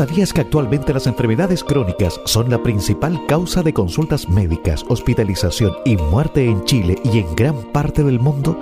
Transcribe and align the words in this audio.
¿Sabías 0.00 0.32
que 0.32 0.40
actualmente 0.40 0.94
las 0.94 1.06
enfermedades 1.06 1.62
crónicas 1.62 2.22
son 2.24 2.48
la 2.48 2.62
principal 2.62 3.20
causa 3.26 3.62
de 3.62 3.74
consultas 3.74 4.30
médicas, 4.30 4.82
hospitalización 4.88 5.74
y 5.84 5.98
muerte 5.98 6.46
en 6.46 6.64
Chile 6.64 6.96
y 7.04 7.18
en 7.18 7.36
gran 7.36 7.70
parte 7.70 8.02
del 8.02 8.18
mundo? 8.18 8.58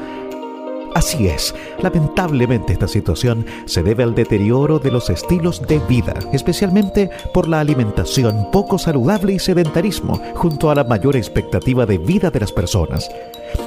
Así 0.98 1.28
es, 1.28 1.54
lamentablemente 1.80 2.72
esta 2.72 2.88
situación 2.88 3.46
se 3.66 3.84
debe 3.84 4.02
al 4.02 4.16
deterioro 4.16 4.80
de 4.80 4.90
los 4.90 5.10
estilos 5.10 5.62
de 5.62 5.78
vida, 5.78 6.12
especialmente 6.32 7.08
por 7.32 7.46
la 7.46 7.60
alimentación 7.60 8.48
poco 8.50 8.78
saludable 8.78 9.34
y 9.34 9.38
sedentarismo, 9.38 10.20
junto 10.34 10.72
a 10.72 10.74
la 10.74 10.82
mayor 10.82 11.14
expectativa 11.14 11.86
de 11.86 11.98
vida 11.98 12.32
de 12.32 12.40
las 12.40 12.50
personas. 12.50 13.08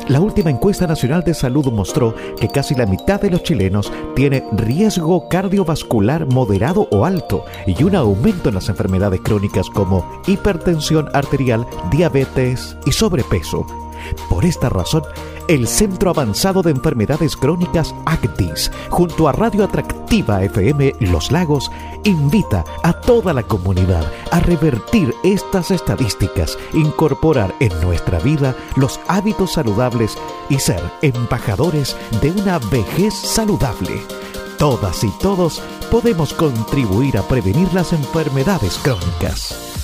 La 0.09 0.19
última 0.19 0.49
encuesta 0.49 0.87
nacional 0.87 1.23
de 1.23 1.33
salud 1.33 1.71
mostró 1.71 2.13
que 2.37 2.49
casi 2.49 2.75
la 2.75 2.85
mitad 2.85 3.21
de 3.21 3.29
los 3.29 3.43
chilenos 3.43 3.89
tiene 4.13 4.43
riesgo 4.51 5.29
cardiovascular 5.29 6.25
moderado 6.25 6.89
o 6.91 7.05
alto 7.05 7.45
y 7.65 7.81
un 7.81 7.95
aumento 7.95 8.49
en 8.49 8.55
las 8.55 8.67
enfermedades 8.67 9.21
crónicas 9.21 9.69
como 9.69 10.21
hipertensión 10.27 11.07
arterial, 11.13 11.65
diabetes 11.91 12.75
y 12.85 12.91
sobrepeso. 12.91 13.65
Por 14.29 14.43
esta 14.43 14.67
razón, 14.67 15.03
el 15.47 15.67
Centro 15.67 16.09
Avanzado 16.09 16.61
de 16.61 16.71
Enfermedades 16.71 17.35
Crónicas 17.35 17.93
ACTIS, 18.05 18.71
junto 18.89 19.27
a 19.27 19.31
Radio 19.31 19.63
Atractiva 19.63 20.43
FM 20.43 20.93
Los 20.99 21.31
Lagos, 21.31 21.71
invita 22.03 22.63
a 22.83 22.93
toda 22.93 23.33
la 23.33 23.43
comunidad 23.43 24.05
a 24.31 24.39
revertir 24.39 25.13
estas 25.23 25.71
estadísticas, 25.71 26.57
incorporar 26.73 27.53
en 27.59 27.71
nuestra 27.81 28.19
vida 28.19 28.55
los 28.75 28.99
hábitos 29.07 29.53
saludables 29.53 30.17
y 30.49 30.59
ser 30.59 30.81
embajadores 31.01 31.95
de 32.21 32.31
una 32.31 32.59
vejez 32.59 33.13
saludable. 33.13 34.01
Todas 34.57 35.03
y 35.03 35.11
todos 35.19 35.61
podemos 35.89 36.33
contribuir 36.33 37.17
a 37.17 37.23
prevenir 37.23 37.73
las 37.73 37.93
enfermedades 37.93 38.77
crónicas. 38.83 39.80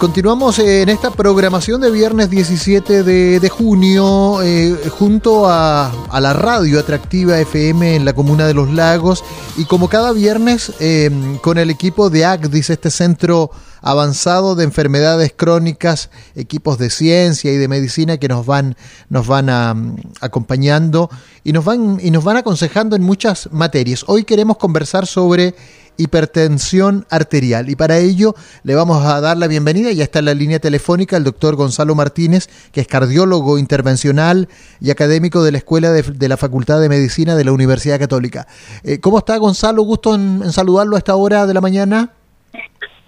Continuamos 0.00 0.58
en 0.60 0.88
esta 0.88 1.10
programación 1.10 1.82
de 1.82 1.90
viernes 1.90 2.30
17 2.30 3.02
de, 3.02 3.48
junio 3.50 4.42
eh, 4.42 4.74
junto 4.88 5.46
a, 5.46 5.92
la 6.18 6.32
radio 6.32 6.80
atractiva 6.80 7.38
FM 7.38 7.96
en 7.96 8.06
la 8.06 8.14
comuna 8.14 8.46
de 8.46 8.54
Los 8.54 8.70
Lagos 8.70 9.22
y 9.58 9.66
como 9.66 9.90
cada 9.90 10.12
viernes 10.12 10.72
em, 10.80 11.36
con 11.36 11.58
el 11.58 11.68
equipo 11.68 12.08
de 12.08 12.24
ACDIS, 12.24 12.70
este 12.70 12.90
centro 12.90 13.50
avanzado 13.82 14.54
de 14.54 14.64
enfermedades 14.64 15.34
crónicas, 15.36 16.08
equipos 16.34 16.78
de 16.78 16.88
ciencia 16.88 17.52
y 17.52 17.58
de 17.58 17.68
medicina 17.68 18.16
que 18.16 18.28
nos 18.28 18.46
van, 18.46 18.76
nos 19.10 19.26
van 19.26 20.00
acompañando 20.22 21.10
y 21.44 21.52
nos 21.52 21.66
van, 21.66 21.98
y 22.02 22.10
nos 22.10 22.24
van 22.24 22.38
aconsejando 22.38 22.96
en 22.96 23.02
muchas 23.02 23.52
materias. 23.52 24.04
Hoy 24.06 24.24
queremos 24.24 24.56
conversar 24.56 25.06
sobre 25.06 25.54
hipertensión 26.00 27.06
arterial. 27.10 27.68
Y 27.68 27.76
para 27.76 27.98
ello 27.98 28.34
le 28.64 28.74
vamos 28.74 29.04
a 29.04 29.20
dar 29.20 29.36
la 29.36 29.46
bienvenida, 29.46 29.92
ya 29.92 30.04
está 30.04 30.20
en 30.20 30.24
la 30.24 30.34
línea 30.34 30.58
telefónica, 30.58 31.16
el 31.16 31.24
doctor 31.24 31.56
Gonzalo 31.56 31.94
Martínez, 31.94 32.48
que 32.72 32.80
es 32.80 32.88
cardiólogo 32.88 33.58
intervencional 33.58 34.48
y 34.80 34.90
académico 34.90 35.42
de 35.42 35.52
la 35.52 35.58
Escuela 35.58 35.90
de, 35.90 36.28
la 36.28 36.36
Facultad 36.36 36.80
de 36.80 36.88
Medicina 36.88 37.36
de 37.36 37.44
la 37.44 37.52
Universidad 37.52 37.98
Católica. 37.98 38.46
Eh, 38.82 38.98
¿Cómo 39.00 39.18
está 39.18 39.36
Gonzalo? 39.36 39.82
Gusto 39.82 40.14
en, 40.14 40.50
saludarlo 40.52 40.96
a 40.96 40.98
esta 40.98 41.14
hora 41.14 41.46
de 41.46 41.54
la 41.54 41.60
mañana. 41.60 42.10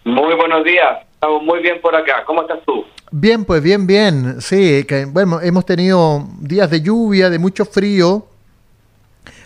Muy 0.04 0.34
buenos 0.34 0.64
días, 0.64 0.98
estamos 1.14 1.42
muy 1.42 1.60
bien 1.62 1.80
por 1.80 1.96
acá. 1.96 2.24
¿Cómo 2.26 2.42
estás 2.42 2.58
tú? 2.66 2.84
Bien, 3.10 3.44
pues 3.44 3.62
bien, 3.62 3.86
bien. 3.86 4.40
Sí, 4.40 4.84
que, 4.84 5.04
bueno, 5.06 5.40
hemos 5.40 5.64
tenido 5.64 6.26
días 6.40 6.70
de 6.70 6.80
lluvia, 6.80 7.30
de 7.30 7.38
mucho 7.38 7.64
frío, 7.64 8.26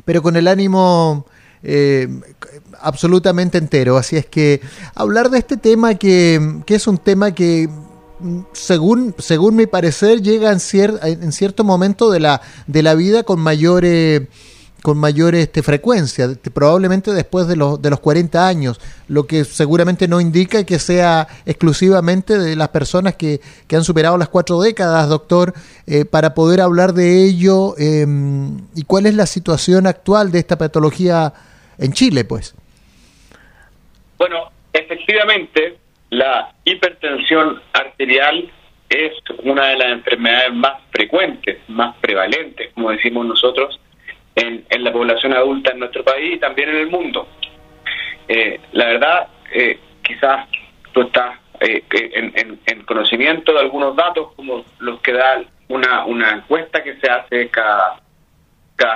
pero 0.05 0.23
con 0.23 0.37
el 0.37 0.49
ánimo 0.49 1.27
eh, 1.69 2.09
absolutamente 2.81 3.59
entero. 3.59 3.97
Así 3.97 4.17
es 4.17 4.25
que 4.25 4.61
hablar 4.95 5.31
de 5.31 5.39
este 5.39 5.57
tema 5.57 5.97
que, 5.97 6.63
es 6.65 6.87
un 6.87 6.99
tema 6.99 7.33
que 7.33 7.69
según, 8.53 9.17
según 9.19 9.57
mi 9.57 9.67
parecer 9.67 10.23
llega 10.23 10.53
en, 10.53 10.61
en 11.03 11.33
cierto 11.33 11.65
momento 11.65 12.09
de 12.13 12.21
la, 12.21 12.41
de 12.69 12.85
la 12.85 12.95
vida 12.95 13.25
con 13.25 13.41
mayor, 13.41 13.85
con 14.81 14.97
mayor 14.97 15.35
este, 15.35 15.65
frecuencia, 15.65 16.31
probablemente 16.55 17.13
después 17.13 17.49
de 17.49 17.57
los, 17.57 17.83
de 17.83 17.91
los 17.91 17.99
40 17.99 18.47
años, 18.47 18.81
lo 19.09 19.27
que 19.27 19.45
seguramente 19.45 20.07
no 20.07 20.21
indica 20.21 20.63
que 20.63 20.79
sea 20.79 21.27
exclusivamente 21.47 22.39
de 22.39 22.55
las 22.55 22.69
personas 22.69 23.17
que, 23.17 23.41
han 23.73 23.83
superado 23.83 24.17
las 24.17 24.29
cuatro 24.29 24.61
décadas, 24.61 25.09
doctor, 25.09 25.53
eh, 25.89 26.05
para 26.05 26.33
poder 26.35 26.61
hablar 26.61 26.95
de 26.95 27.25
ello 27.25 27.75
em, 27.77 28.59
y 28.77 28.85
cuál 28.85 29.07
es 29.07 29.17
la 29.17 29.27
situación 29.27 29.89
actual 29.89 30.31
de 30.31 30.39
esta 30.39 30.57
patología 30.57 31.35
en 31.79 31.93
Chile, 31.93 32.25
pues. 32.25 32.55
Bueno, 34.19 34.51
efectivamente, 34.73 35.77
la 36.11 36.53
hipertensión 36.65 37.61
arterial 37.73 38.51
es 38.89 39.13
una 39.43 39.67
de 39.67 39.77
las 39.77 39.89
enfermedades 39.89 40.53
más 40.55 40.75
frecuentes, 40.91 41.59
más 41.69 41.97
prevalentes, 41.97 42.73
como 42.75 42.91
decimos 42.91 43.27
nosotros, 43.27 43.81
en, 44.37 44.65
la 44.79 44.93
población 44.93 45.33
adulta 45.33 45.73
en 45.73 45.81
nuestro 45.81 46.05
país 46.05 46.35
y 46.35 46.39
también 46.39 46.69
en 46.69 46.77
el 46.77 46.91
mundo. 46.91 47.29
Eh, 48.29 48.61
la 48.73 48.87
verdad, 48.87 49.29
eh, 49.53 49.79
quizás 50.03 50.47
tú 50.93 51.03
estás 51.03 51.39
eh, 51.61 51.83
en, 51.91 52.61
en, 52.67 52.83
conocimiento 52.83 53.53
de 53.53 53.61
algunos 53.61 53.97
datos 53.97 54.33
como 54.35 54.65
los 54.79 55.01
que 55.01 55.13
da 55.13 55.43
una, 55.69 56.05
una 56.05 56.31
encuesta 56.31 56.83
que 56.83 56.97
se 56.99 57.11
hace 57.11 57.49
cada 57.49 58.01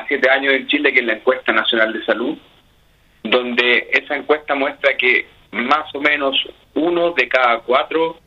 siete 0.06 0.30
años 0.30 0.52
en 0.54 0.66
Chile, 0.68 0.92
que 0.92 1.00
es 1.00 1.06
la 1.06 1.14
encuesta 1.14 1.52
nacional 1.52 1.92
de 1.92 2.04
salud, 2.04 2.36
donde 3.22 3.88
esa 3.92 4.16
encuesta 4.16 4.54
muestra 4.54 4.96
que 4.96 5.26
más 5.52 5.94
o 5.94 6.00
menos 6.00 6.36
uno 6.74 7.12
de 7.12 7.28
cada 7.28 7.60
cuatro 7.60 8.18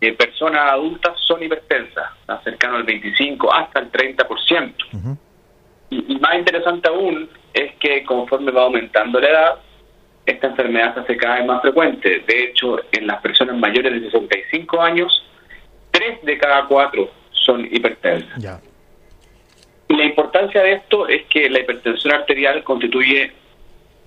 eh, 0.00 0.12
personas 0.12 0.72
adultas 0.72 1.18
son 1.26 1.42
hipertensas, 1.42 2.10
cercano 2.44 2.76
al 2.76 2.84
25 2.84 3.52
hasta 3.52 3.80
el 3.80 3.90
30%. 3.90 5.18
y, 5.90 6.12
y, 6.12 6.18
más 6.18 6.34
interesante 6.36 6.88
aún 6.88 7.30
es 7.54 7.74
que 7.76 8.04
conforme 8.04 8.50
va 8.50 8.62
aumentando 8.62 9.20
la 9.20 9.28
edad, 9.28 9.54
esta 10.26 10.48
enfermedad 10.48 10.94
se 10.94 11.00
hace 11.00 11.16
cada 11.16 11.36
vez 11.36 11.46
más 11.46 11.62
frecuente. 11.62 12.22
De 12.26 12.44
hecho, 12.44 12.78
en 12.92 13.06
las 13.06 13.20
personas 13.22 13.56
mayores 13.56 13.92
de 13.92 14.10
65 14.10 14.82
años, 14.82 15.24
tres 15.92 16.20
de 16.22 16.36
cada 16.36 16.66
cuatro 16.66 17.08
son 17.30 17.64
hipertensas. 17.64 18.60
Y 19.88 19.96
la 19.96 20.04
importancia 20.04 20.62
de 20.62 20.72
esto 20.72 21.06
es 21.08 21.24
que 21.26 21.48
la 21.48 21.60
hipertensión 21.60 22.12
arterial 22.12 22.64
constituye 22.64 23.32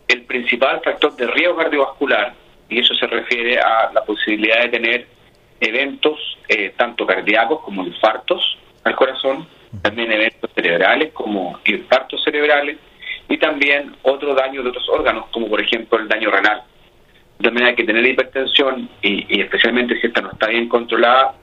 el 0.10 0.24
principal 0.24 0.82
factor 0.84 1.16
de 1.16 1.28
riesgo 1.28 1.56
cardiovascular, 1.56 2.34
y 2.68 2.80
eso 2.80 2.94
se 2.96 3.08
refiere 3.08 3.60
a 3.60 3.92
la 3.94 4.04
posibilidad 4.04 4.64
de 4.64 4.70
tener 4.70 5.08
eventos 5.60 6.38
eh, 6.48 6.74
tanto 6.76 7.06
cardíacos 7.06 7.62
como 7.62 7.86
infartos 7.86 8.58
al 8.84 8.96
corazón, 8.96 9.48
también 9.84 10.12
eventos 10.12 10.50
cerebrales 10.56 11.14
como 11.14 11.60
infartos 11.66 12.24
cerebrales 12.24 12.78
y 13.28 13.38
también 13.38 13.96
otro 14.02 14.34
daño 14.34 14.64
de 14.64 14.70
otros 14.70 14.90
órganos, 14.90 15.26
como 15.32 15.48
por 15.48 15.62
ejemplo 15.62 16.00
el 16.00 16.08
daño 16.08 16.32
renal. 16.32 16.64
También 17.42 17.68
hay 17.68 17.76
que 17.76 17.84
tener 17.84 18.06
hipertensión 18.06 18.90
y, 19.02 19.38
y 19.38 19.42
especialmente 19.42 20.00
si 20.02 20.08
esta 20.08 20.22
no 20.22 20.32
está 20.32 20.48
bien 20.48 20.68
controlada, 20.68 21.36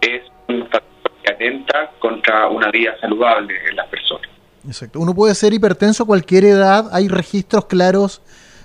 es 0.00 0.22
un 0.48 0.66
factor 0.68 1.12
que 1.22 1.32
atenta 1.32 1.90
contra 1.98 2.48
una 2.48 2.70
vida 2.70 2.96
saludable 3.00 3.54
en 3.68 3.76
las 3.76 3.86
personas. 3.88 4.33
Exacto. 4.66 5.00
Uno 5.00 5.14
puede 5.14 5.34
ser 5.34 5.52
hipertenso 5.52 6.04
a 6.04 6.06
cualquier 6.06 6.44
edad, 6.44 6.88
hay 6.92 7.08
registros 7.08 7.66
claros 7.66 8.22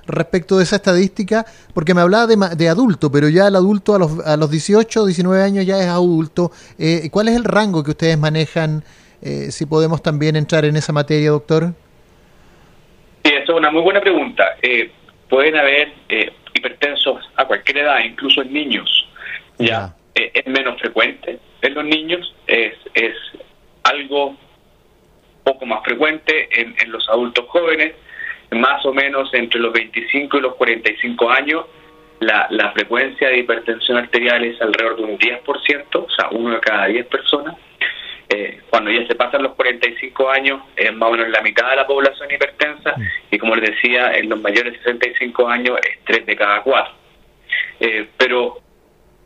respecto 0.07 0.57
de 0.57 0.63
esa 0.63 0.77
estadística, 0.77 1.45
porque 1.73 1.93
me 1.93 2.01
hablaba 2.01 2.25
de, 2.25 2.35
de 2.55 2.69
adulto, 2.69 3.11
pero 3.11 3.29
ya 3.29 3.47
el 3.47 3.55
adulto 3.55 3.95
a 3.95 3.99
los, 3.99 4.25
a 4.25 4.37
los 4.37 4.49
18 4.49 5.01
o 5.01 5.05
19 5.05 5.43
años 5.43 5.65
ya 5.65 5.77
es 5.79 5.87
adulto. 5.87 6.51
Eh, 6.79 7.09
¿Cuál 7.11 7.27
es 7.27 7.35
el 7.35 7.43
rango 7.43 7.83
que 7.83 7.91
ustedes 7.91 8.17
manejan? 8.17 8.83
Eh, 9.21 9.51
si 9.51 9.65
podemos 9.65 10.01
también 10.01 10.35
entrar 10.35 10.65
en 10.65 10.75
esa 10.77 10.93
materia, 10.93 11.29
doctor. 11.29 11.73
Sí, 13.23 13.31
eso 13.33 13.51
es 13.51 13.57
una 13.57 13.69
muy 13.69 13.81
buena 13.81 14.01
pregunta. 14.01 14.43
Eh, 14.61 14.91
pueden 15.29 15.55
haber 15.57 15.93
hipertensos 16.53 17.29
a 17.35 17.45
cualquier 17.45 17.79
edad, 17.79 17.99
incluso 18.03 18.41
en 18.41 18.53
niños. 18.53 18.89
Ya, 19.59 19.93
es 20.15 20.47
menos 20.47 20.79
frecuente 20.79 21.39
en 21.61 21.73
los 21.73 21.85
niños, 21.85 22.33
es, 22.47 22.73
es 22.93 23.15
algo 23.83 24.35
poco 25.49 25.65
más 25.65 25.83
frecuente 25.83 26.47
en, 26.51 26.75
en 26.79 26.91
los 26.91 27.07
adultos 27.09 27.45
jóvenes, 27.47 27.93
más 28.51 28.85
o 28.85 28.93
menos 28.93 29.33
entre 29.33 29.59
los 29.59 29.73
25 29.73 30.37
y 30.37 30.41
los 30.41 30.55
45 30.55 31.29
años, 31.29 31.65
la, 32.19 32.47
la 32.51 32.71
frecuencia 32.71 33.29
de 33.29 33.39
hipertensión 33.39 33.97
arterial 33.97 34.43
es 34.43 34.61
alrededor 34.61 34.97
de 34.97 35.03
un 35.03 35.17
10%, 35.17 35.85
o 35.93 36.09
sea, 36.09 36.29
uno 36.31 36.51
de 36.55 36.59
cada 36.59 36.85
10 36.87 37.05
personas. 37.07 37.55
Eh, 38.31 38.61
cuando 38.69 38.91
ya 38.91 39.07
se 39.07 39.15
pasan 39.15 39.41
los 39.41 39.55
45 39.55 40.29
años, 40.29 40.61
es 40.75 40.93
más 40.93 41.09
o 41.09 41.11
menos 41.13 41.29
la 41.29 41.41
mitad 41.41 41.69
de 41.71 41.77
la 41.77 41.87
población 41.87 42.29
hipertensa, 42.31 42.93
y 43.31 43.37
como 43.39 43.55
les 43.55 43.71
decía, 43.71 44.13
en 44.13 44.29
los 44.29 44.39
mayores 44.39 44.73
de 44.73 44.79
65 44.79 45.47
años 45.47 45.79
es 45.81 45.97
3 46.05 46.25
de 46.27 46.35
cada 46.35 46.61
4. 46.61 46.93
Eh, 47.79 48.07
pero 48.17 48.59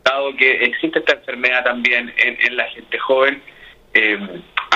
dado 0.02 0.34
que 0.36 0.64
existe 0.64 1.00
esta 1.00 1.14
enfermedad 1.14 1.64
también 1.64 2.14
en, 2.16 2.38
en 2.40 2.56
la 2.56 2.64
gente 2.68 2.98
joven, 2.98 3.42
eh, 3.92 4.18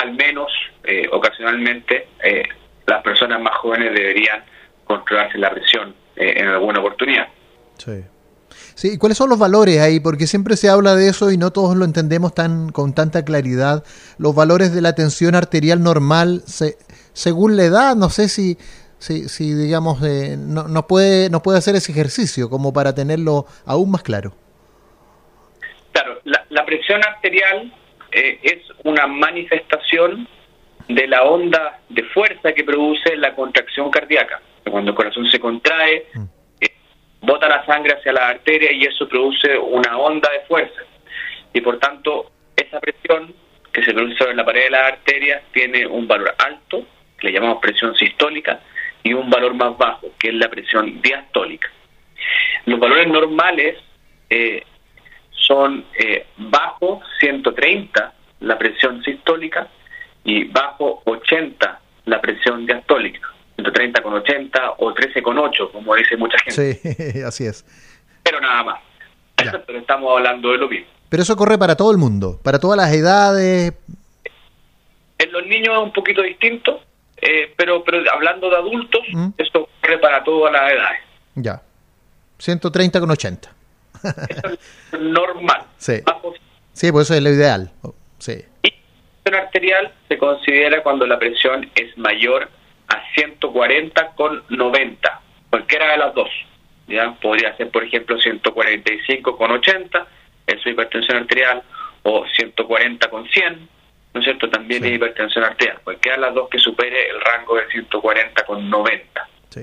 al 0.03 0.15
menos 0.15 0.51
eh, 0.85 1.09
ocasionalmente 1.11 2.09
eh, 2.23 2.43
las 2.87 3.03
personas 3.03 3.41
más 3.41 3.55
jóvenes 3.57 3.93
deberían 3.93 4.43
controlarse 4.85 5.39
la 5.39 5.51
presión 5.51 5.95
eh, 6.17 6.35
en 6.37 6.49
alguna 6.49 6.81
oportunidad. 6.81 7.29
Sí. 7.77 8.05
Sí, 8.75 8.93
¿y 8.95 8.99
cuáles 8.99 9.19
son 9.19 9.29
los 9.29 9.39
valores 9.39 9.81
ahí? 9.81 9.99
Porque 9.99 10.27
siempre 10.27 10.57
se 10.57 10.69
habla 10.69 10.95
de 10.95 11.09
eso 11.09 11.33
y 11.33 11.37
no 11.37 11.51
todos 11.51 11.77
lo 11.77 11.85
entendemos 11.85 12.33
tan 12.33 12.71
con 12.71 12.95
tanta 12.95 13.25
claridad. 13.25 13.85
Los 14.19 14.35
valores 14.35 14.73
de 14.73 14.81
la 14.81 14.95
tensión 14.95 15.35
arterial 15.35 15.83
normal, 15.83 16.43
se, 16.47 16.77
según 17.13 17.57
la 17.57 17.65
edad, 17.65 17.97
no 17.97 18.09
sé 18.09 18.29
si, 18.29 18.57
si, 18.99 19.29
si 19.29 19.53
digamos, 19.53 20.03
eh, 20.05 20.37
no, 20.39 20.69
no, 20.69 20.87
puede, 20.87 21.29
no 21.29 21.43
puede 21.43 21.59
hacer 21.59 21.75
ese 21.75 21.91
ejercicio 21.91 22.49
como 22.49 22.73
para 22.73 22.95
tenerlo 22.95 23.47
aún 23.67 23.91
más 23.91 24.03
claro. 24.03 24.33
Claro, 25.93 26.21
la, 26.25 26.47
la 26.49 26.65
presión 26.65 27.01
arterial 27.05 27.73
eh, 28.13 28.39
es 28.43 28.59
una 28.85 29.07
manifestación 29.07 30.27
de 30.89 31.07
la 31.07 31.23
onda 31.25 31.81
de 31.89 32.03
fuerza 32.05 32.53
que 32.53 32.65
produce 32.65 33.17
la 33.17 33.35
contracción 33.35 33.91
cardíaca. 33.91 34.41
Cuando 34.71 34.91
el 34.91 34.97
corazón 34.97 35.27
se 35.31 35.39
contrae, 35.39 36.07
mm. 36.15 36.25
eh, 36.61 36.73
bota 37.21 37.49
la 37.49 37.65
sangre 37.67 37.95
hacia 37.95 38.13
la 38.13 38.29
arteria 38.29 38.73
y 38.73 38.85
eso 38.85 39.09
produce 39.09 39.57
una 39.59 39.99
onda 39.99 40.31
de 40.31 40.41
fuerza. 40.41 40.81
Y 41.53 41.61
por 41.61 41.79
tanto, 41.79 42.31
esa 42.57 42.81
presión 42.81 43.35
que 43.73 43.85
se 43.85 43.93
produce 43.93 44.17
sobre 44.17 44.35
la 44.35 44.45
pared 44.45 44.65
de 44.65 44.71
la 44.71 44.87
arteria 44.87 45.43
tiene 45.53 45.87
un 45.87 46.07
valor 46.07 46.35
alto, 46.39 46.85
que 47.19 47.29
le 47.29 47.33
llamamos 47.35 47.59
presión 47.61 47.95
sistólica, 47.97 48.61
y 49.03 49.13
un 49.13 49.31
valor 49.31 49.55
más 49.55 49.77
bajo, 49.77 50.11
que 50.19 50.29
es 50.29 50.35
la 50.35 50.49
presión 50.49 51.01
diastólica. 51.01 51.71
Los 52.67 52.81
valores 52.81 53.09
normales 53.09 53.77
eh, 54.31 54.63
son 55.49 55.85
eh, 55.99 56.27
bajo 56.37 57.01
130 57.19 58.13
la 58.41 58.59
presión 58.59 59.03
sistólica 59.03 59.67
y 60.23 60.45
bajo 60.45 61.03
80 61.07 61.81
la 62.05 62.21
presión 62.21 62.67
diastólica. 62.67 63.21
130 63.57 64.03
con 64.03 64.15
80 64.15 64.75
o 64.79 64.95
13 64.95 65.23
con 65.23 65.39
8, 65.39 65.73
como 65.73 65.95
dice 65.97 66.17
mucha 66.17 66.39
gente. 66.39 66.75
Sí, 66.75 67.23
así 67.27 67.47
es. 67.47 67.65
Pero 68.23 68.41
nada 68.41 68.63
más. 68.63 68.81
Pero 69.67 69.79
estamos 69.79 70.17
hablando 70.17 70.53
de 70.53 70.59
lo 70.59 70.69
mismo. 70.69 70.87
Pero 71.09 71.23
eso 71.23 71.37
corre 71.37 71.59
para 71.59 71.75
todo 71.75 71.91
el 71.91 71.97
mundo, 71.97 72.39
para 72.45 72.61
todas 72.61 72.77
las 72.77 72.93
edades. 72.93 73.73
En 75.17 75.33
los 75.33 75.47
niños 75.47 75.75
es 75.75 75.83
un 75.83 75.93
poquito 75.93 76.23
distinto, 76.23 76.83
eh, 77.17 77.53
pero, 77.57 77.83
pero 77.83 77.99
hablando 78.13 78.51
de 78.51 78.57
adultos, 78.57 79.01
¿Mm? 79.13 79.29
esto 79.39 79.69
corre 79.81 79.99
para 79.99 80.23
todas 80.23 80.53
las 80.53 80.71
edades. 80.71 81.01
Ya. 81.35 81.63
130 82.39 83.01
con 83.01 83.11
80. 83.11 83.58
Eso 84.29 84.49
es 84.93 85.01
normal. 85.01 85.63
Sí. 85.77 86.03
Sí, 86.73 86.93
pues 86.93 87.07
eso 87.07 87.15
es 87.15 87.23
lo 87.23 87.31
ideal. 87.31 87.71
Sí. 88.19 88.45
Y 88.63 88.73
presión 89.23 89.45
arterial 89.45 89.93
se 90.09 90.19
considera 90.19 90.83
cuando 90.83 91.07
la 91.07 91.19
presión 91.19 91.71
es 91.75 91.97
mayor 91.99 92.49
a 92.89 93.03
140 93.15 94.13
con 94.15 94.43
90, 94.49 95.21
cualquiera 95.51 95.93
de 95.93 95.99
las 95.99 96.15
dos. 96.15 96.29
¿ya? 96.89 97.13
Podría 97.21 97.57
ser, 97.57 97.71
por 97.71 97.85
ejemplo, 97.85 98.19
145 98.19 99.37
con 99.37 99.51
80, 99.51 100.07
eso 100.47 100.61
es 100.61 100.67
hipertensión 100.67 101.19
arterial, 101.19 101.63
o 102.03 102.25
140 102.37 103.11
con 103.11 103.29
100, 103.29 103.69
¿no 104.15 104.21
es 104.21 104.25
cierto? 104.25 104.49
También 104.49 104.85
es 104.85 104.93
hipertensión 104.93 105.45
arterial. 105.45 105.81
Cualquiera 105.85 106.17
de 106.17 106.23
las 106.23 106.35
dos 106.35 106.49
que 106.49 106.59
supere 106.59 107.11
el 107.11 107.21
rango 107.21 107.57
de 107.57 107.69
140 107.69 108.45
con 108.45 108.71
90. 108.71 109.29
Sí. 109.51 109.61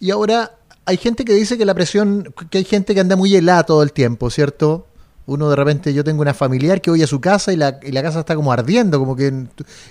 Y 0.00 0.10
ahora, 0.10 0.50
hay 0.86 0.96
gente 0.96 1.24
que 1.24 1.34
dice 1.34 1.58
que 1.58 1.64
la 1.64 1.74
presión, 1.74 2.32
que 2.50 2.58
hay 2.58 2.64
gente 2.64 2.94
que 2.94 3.00
anda 3.00 3.16
muy 3.16 3.34
helada 3.34 3.64
todo 3.64 3.82
el 3.82 3.92
tiempo, 3.92 4.30
¿cierto? 4.30 4.86
uno 5.26 5.50
de 5.50 5.56
repente, 5.56 5.92
yo 5.92 6.04
tengo 6.04 6.22
una 6.22 6.34
familiar 6.34 6.80
que 6.80 6.90
voy 6.90 7.02
a 7.02 7.06
su 7.06 7.20
casa 7.20 7.52
y 7.52 7.56
la, 7.56 7.80
casa 7.80 8.20
está 8.20 8.36
como 8.36 8.52
ardiendo, 8.52 8.98
como 8.98 9.16
que, 9.16 9.46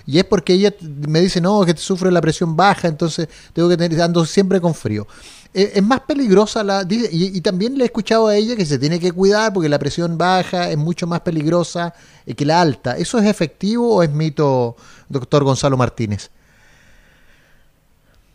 y 0.06 0.18
es 0.18 0.24
porque 0.24 0.54
ella 0.54 0.74
me 0.80 1.20
dice, 1.20 1.40
no, 1.42 1.64
que 1.64 1.76
sufre 1.76 2.10
la 2.10 2.22
presión 2.22 2.56
baja, 2.56 2.88
entonces 2.88 3.28
tengo 3.52 3.68
que 3.68 3.76
tener, 3.76 4.26
siempre 4.26 4.60
con 4.60 4.74
frío. 4.74 5.06
Eh, 5.52 5.72
es 5.74 5.82
más 5.82 6.00
peligrosa 6.00 6.64
la, 6.64 6.86
y, 6.88 7.36
y, 7.36 7.40
también 7.42 7.76
le 7.76 7.84
he 7.84 7.86
escuchado 7.86 8.28
a 8.28 8.36
ella 8.36 8.56
que 8.56 8.64
se 8.64 8.78
tiene 8.78 8.98
que 8.98 9.12
cuidar 9.12 9.52
porque 9.52 9.68
la 9.68 9.78
presión 9.78 10.16
baja 10.18 10.70
es 10.70 10.76
mucho 10.76 11.06
más 11.06 11.20
peligrosa 11.20 11.94
que 12.34 12.44
la 12.44 12.60
alta. 12.60 12.96
¿Eso 12.96 13.18
es 13.18 13.26
efectivo 13.26 13.96
o 13.96 14.02
es 14.02 14.10
mito, 14.10 14.76
doctor 15.08 15.44
Gonzalo 15.44 15.76
Martínez? 15.76 16.30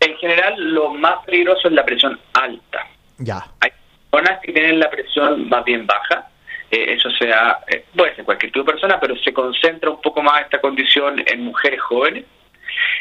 En 0.02 0.18
general, 0.18 0.56
lo 0.58 0.90
más 0.96 1.24
peligroso 1.26 1.68
es 1.68 1.74
la 1.74 1.86
presión 1.86 2.20
alta. 2.34 2.88
Ya. 3.20 3.46
Hay 3.60 3.72
personas 4.10 4.40
que 4.42 4.52
tienen 4.52 4.80
la 4.80 4.90
presión 4.90 5.48
más 5.48 5.64
bien 5.64 5.86
baja, 5.86 6.28
eh, 6.72 6.94
eso 6.94 7.12
sea, 7.12 7.60
eh, 7.68 7.86
puede 7.96 8.16
ser 8.16 8.26
cualquier 8.26 8.52
tipo 8.52 8.66
de 8.66 8.72
persona, 8.72 9.00
pero 9.00 9.16
se 9.18 9.32
concentra 9.32 9.92
un 9.92 10.02
poco 10.02 10.24
más 10.24 10.42
esta 10.42 10.60
condición 10.60 11.24
en 11.28 11.44
mujeres 11.44 11.80
jóvenes 11.82 12.26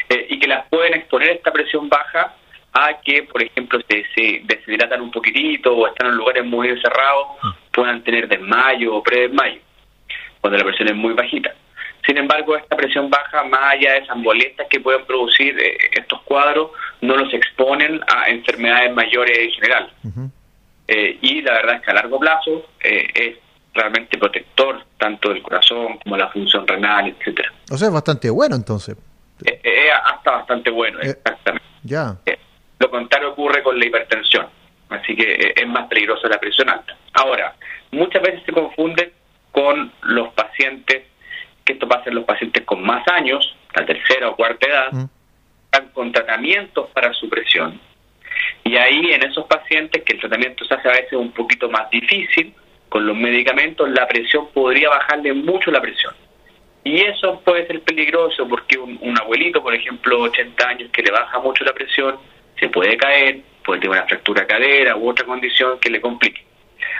eh, 0.09 0.27
y 0.29 0.39
que 0.39 0.47
las 0.47 0.67
pueden 0.67 0.93
exponer 0.93 1.31
esta 1.31 1.51
presión 1.51 1.89
baja 1.89 2.35
a 2.73 2.99
que, 3.01 3.23
por 3.23 3.41
ejemplo, 3.41 3.79
se, 3.89 4.05
se 4.13 4.41
deshidratan 4.43 5.01
un 5.01 5.09
poquitito 5.09 5.75
o 5.75 5.87
están 5.87 6.07
en 6.07 6.15
lugares 6.15 6.45
muy 6.45 6.67
encerrados, 6.69 7.27
puedan 7.71 8.03
tener 8.03 8.27
desmayo 8.27 8.95
o 8.95 9.03
predesmayo, 9.03 9.59
cuando 10.39 10.59
la 10.59 10.65
presión 10.65 10.89
es 10.89 10.95
muy 10.95 11.13
bajita. 11.13 11.51
Sin 12.05 12.17
embargo, 12.17 12.55
esta 12.55 12.75
presión 12.75 13.09
baja, 13.09 13.43
más 13.43 13.73
allá 13.73 13.93
de 13.93 13.99
esas 13.99 14.17
molestias 14.17 14.67
que 14.69 14.79
pueden 14.79 15.05
producir 15.05 15.55
estos 15.93 16.21
cuadros, 16.23 16.71
no 17.01 17.15
los 17.15 17.33
exponen 17.33 18.01
a 18.07 18.29
enfermedades 18.29 18.93
mayores 18.93 19.37
en 19.37 19.51
general. 19.51 19.91
y 21.21 21.41
la 21.41 21.53
verdad 21.53 21.75
es 21.75 21.81
que 21.81 21.91
a 21.91 21.93
largo 21.93 22.19
plazo 22.19 22.65
es 22.79 23.37
realmente 23.73 24.17
protector 24.17 24.83
tanto 24.97 25.29
del 25.29 25.41
corazón 25.41 25.97
como 26.03 26.17
la 26.17 26.29
función 26.29 26.67
renal, 26.67 27.07
etcétera. 27.07 27.51
O 27.71 27.77
sea, 27.77 27.87
es 27.87 27.93
bastante 27.93 28.29
bueno 28.29 28.55
entonces. 28.55 28.97
Es, 29.43 29.53
eh, 29.53 29.61
eh, 29.63 29.91
hasta 29.91 30.31
bastante 30.31 30.69
bueno, 30.69 30.99
eh, 30.99 31.09
exactamente. 31.09 31.67
Ya. 31.83 32.15
lo 32.79 32.89
contrario 32.89 33.31
ocurre 33.31 33.63
con 33.63 33.79
la 33.79 33.85
hipertensión, 33.85 34.47
así 34.89 35.15
que 35.15 35.53
es 35.55 35.67
más 35.67 35.87
peligrosa 35.87 36.27
la 36.27 36.37
presión 36.37 36.69
alta. 36.69 36.95
Ahora, 37.13 37.55
muchas 37.91 38.21
veces 38.21 38.43
se 38.45 38.51
confunde 38.51 39.13
con 39.51 39.91
los 40.03 40.31
pacientes, 40.33 41.03
que 41.65 41.73
esto 41.73 41.87
pasa 41.87 42.05
en 42.07 42.15
los 42.15 42.25
pacientes 42.25 42.63
con 42.63 42.81
más 42.83 43.07
años, 43.07 43.55
la 43.75 43.85
tercera 43.85 44.29
o 44.29 44.35
cuarta 44.35 44.67
edad, 44.67 44.91
mm. 44.91 45.05
están 45.65 45.89
con 45.89 46.11
tratamientos 46.11 46.89
para 46.89 47.13
su 47.13 47.29
presión. 47.29 47.79
Y 48.63 48.75
ahí 48.75 49.13
en 49.13 49.23
esos 49.23 49.45
pacientes 49.45 50.03
que 50.03 50.13
el 50.13 50.19
tratamiento 50.19 50.65
se 50.65 50.73
hace 50.73 50.87
a 50.87 50.91
veces 50.91 51.13
un 51.13 51.31
poquito 51.31 51.69
más 51.69 51.89
difícil, 51.89 52.53
con 52.89 53.05
los 53.05 53.15
medicamentos 53.15 53.89
la 53.89 54.07
presión 54.07 54.49
podría 54.53 54.89
bajarle 54.89 55.33
mucho 55.33 55.71
la 55.71 55.81
presión. 55.81 56.13
Y 56.83 56.99
eso 57.01 57.39
puede 57.45 57.67
ser 57.67 57.81
peligroso 57.81 58.47
porque 58.47 58.77
un, 58.77 59.17
abuelito, 59.19 59.61
por 59.61 59.73
ejemplo, 59.73 60.21
80 60.21 60.67
años, 60.67 60.89
que 60.91 61.03
le 61.03 61.11
baja 61.11 61.39
mucho 61.39 61.63
la 61.63 61.73
presión, 61.73 62.17
se 62.59 62.69
puede 62.69 62.97
caer, 62.97 63.41
puede 63.63 63.81
tener 63.81 63.97
una 63.97 64.07
fractura 64.07 64.47
cadera 64.47 64.97
u 64.97 65.09
otra 65.09 65.25
condición 65.25 65.79
que 65.79 65.89
le 65.91 66.01
complique. 66.01 66.43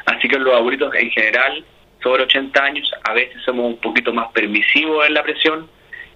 Así 0.05 0.27
que 0.27 0.37
los 0.37 0.55
abuelitos 0.55 0.93
en 0.95 1.09
general, 1.09 1.65
sobre 2.01 2.23
80 2.23 2.63
años, 2.63 2.91
a 3.03 3.13
veces 3.13 3.41
somos 3.43 3.65
un 3.65 3.77
poquito 3.77 4.13
más 4.13 4.31
permisivos 4.31 5.07
en 5.07 5.13
la 5.13 5.23
presión 5.23 5.67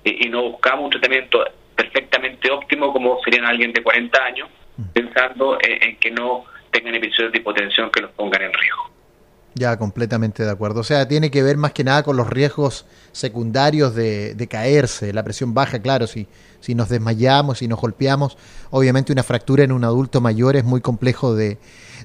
y, 0.03 0.29
no 0.29 0.51
buscamos 0.51 0.85
un 0.85 0.91
tratamiento 0.91 1.43
perfectamente 1.75 2.51
óptimo 2.51 2.93
como 2.93 3.19
serían 3.23 3.45
alguien 3.45 3.73
de 3.73 3.81
40 3.81 4.23
años, 4.23 4.49
mm. 4.77 4.83
pensando 4.93 5.57
en 5.61 5.97
que 5.97 6.11
no 6.11 6.45
tengan 6.71 6.95
episodios 6.95 7.31
de 7.31 7.39
hipotensión 7.39 7.89
que 7.91 8.01
los 8.01 8.11
pongan 8.11 8.43
en 8.43 8.53
riesgo. 8.53 8.95
Ya, 9.57 9.77
completamente 9.77 10.43
de 10.43 10.51
acuerdo. 10.51 10.81
O 10.81 10.83
sea, 10.83 11.07
tiene 11.07 11.31
que 11.31 11.41
ver 11.41 11.55
más 11.55 11.71
que 11.71 11.85
nada 11.85 12.03
con 12.03 12.17
los 12.17 12.29
riesgos 12.29 12.85
secundarios 13.13 13.95
de, 13.95 14.47
caerse, 14.49 15.13
la 15.13 15.23
presión 15.23 15.53
baja, 15.53 15.81
claro, 15.81 16.07
si, 16.07 16.27
si 16.59 16.75
nos 16.75 16.89
desmayamos, 16.89 17.59
si 17.59 17.67
nos 17.69 17.79
golpeamos, 17.79 18.37
obviamente 18.69 19.13
una 19.13 19.23
fractura 19.23 19.63
en 19.63 19.71
un 19.71 19.85
adulto 19.85 20.19
mayor 20.19 20.57
es 20.57 20.65
muy 20.65 20.81
complejo 20.81 21.35
de, 21.35 21.57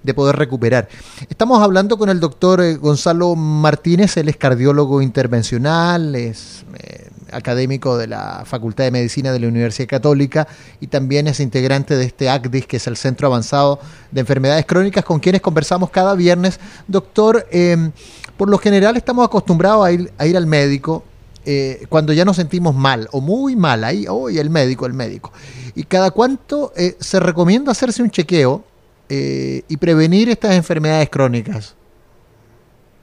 de 0.02 0.14
poder 0.14 0.36
recuperar. 0.36 0.88
Estamos 1.28 1.62
hablando 1.62 1.98
con 1.98 2.08
el 2.08 2.20
doctor 2.20 2.60
eh, 2.60 2.76
Gonzalo 2.76 3.36
Martínez, 3.36 4.16
él 4.16 4.28
es 4.28 4.36
cardiólogo 4.36 5.02
intervencional, 5.02 6.14
es 6.14 6.64
eh, 6.78 7.08
académico 7.32 7.98
de 7.98 8.06
la 8.06 8.42
Facultad 8.46 8.84
de 8.84 8.90
Medicina 8.90 9.32
de 9.32 9.40
la 9.40 9.48
Universidad 9.48 9.88
Católica 9.88 10.48
y 10.80 10.86
también 10.86 11.26
es 11.26 11.40
integrante 11.40 11.96
de 11.96 12.04
este 12.04 12.30
ACDIS, 12.30 12.66
que 12.66 12.76
es 12.78 12.86
el 12.86 12.96
Centro 12.96 13.26
Avanzado 13.26 13.78
de 14.10 14.20
Enfermedades 14.20 14.64
Crónicas, 14.66 15.04
con 15.04 15.20
quienes 15.20 15.40
conversamos 15.40 15.90
cada 15.90 16.14
viernes. 16.14 16.58
Doctor, 16.88 17.46
em, 17.50 17.92
por 18.36 18.48
lo 18.48 18.58
general 18.58 18.96
estamos 18.96 19.24
acostumbrados 19.24 19.84
a 19.84 19.92
ir, 19.92 20.12
a 20.16 20.26
ir 20.26 20.36
al 20.36 20.46
médico 20.46 21.04
eh, 21.46 21.86
cuando 21.88 22.12
ya 22.12 22.24
nos 22.24 22.36
sentimos 22.36 22.74
mal 22.74 23.08
o 23.12 23.20
muy 23.20 23.56
mal, 23.56 23.84
ahí, 23.84 24.06
hoy 24.08 24.38
el 24.38 24.50
médico, 24.50 24.86
el 24.86 24.92
médico. 24.92 25.32
¿Y 25.74 25.84
cada 25.84 26.10
cuánto 26.10 26.72
se 26.98 27.20
recomienda 27.20 27.72
hacerse 27.72 28.02
un 28.02 28.10
chequeo 28.10 28.64
eh, 29.10 29.62
y 29.68 29.76
prevenir 29.76 30.28
estas 30.28 30.54
enfermedades 30.54 31.10
crónicas? 31.10 31.76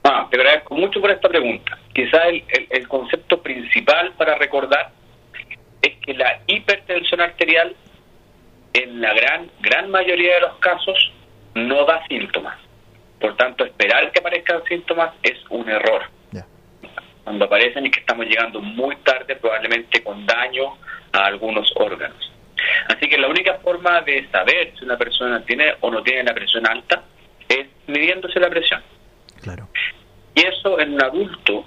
Ah, 0.04 0.26
te 0.30 0.38
agradezco 0.38 0.74
mucho 0.74 1.00
por 1.00 1.10
esta 1.10 1.28
pregunta. 1.28 1.78
Quizá 1.92 2.22
el, 2.28 2.42
el, 2.70 2.88
concepto 2.88 3.42
principal 3.42 4.12
para 4.16 4.36
recordar 4.36 4.90
es 5.82 5.94
que 5.98 6.14
la 6.14 6.40
hipertensión 6.46 7.20
arterial 7.20 7.76
en 8.72 9.00
la 9.00 9.12
gran 9.12 9.50
gran 9.60 9.90
mayoría 9.90 10.36
de 10.36 10.40
los 10.40 10.56
casos 10.60 11.12
no 11.54 11.84
da 11.84 12.02
síntomas. 12.08 12.58
Por 13.20 13.36
tanto, 13.36 13.64
esperar 13.64 14.10
que 14.10 14.20
aparezcan 14.20 14.62
síntomas 14.64 15.12
es 15.22 15.38
un 15.50 15.68
error. 15.68 16.02
Cuando 17.24 17.44
aparecen 17.44 17.84
y 17.84 17.90
que 17.90 18.00
estamos 18.00 18.24
llegando 18.24 18.58
muy 18.58 18.96
tarde, 19.04 19.36
probablemente 19.36 20.02
con 20.02 20.24
daño 20.24 20.78
a 21.12 21.26
algunos 21.26 21.70
órganos. 21.76 22.32
Así 22.88 23.08
que 23.08 23.18
la 23.18 23.28
única 23.28 23.54
forma 23.58 24.00
de 24.02 24.28
saber 24.30 24.72
si 24.78 24.84
una 24.84 24.96
persona 24.96 25.44
tiene 25.44 25.74
o 25.80 25.90
no 25.90 26.02
tiene 26.02 26.24
la 26.24 26.34
presión 26.34 26.66
alta 26.66 27.02
es 27.48 27.66
midiéndose 27.86 28.40
la 28.40 28.50
presión. 28.50 28.82
Claro. 29.42 29.68
Y 30.34 30.46
eso 30.46 30.78
en 30.80 30.94
un 30.94 31.02
adulto 31.02 31.64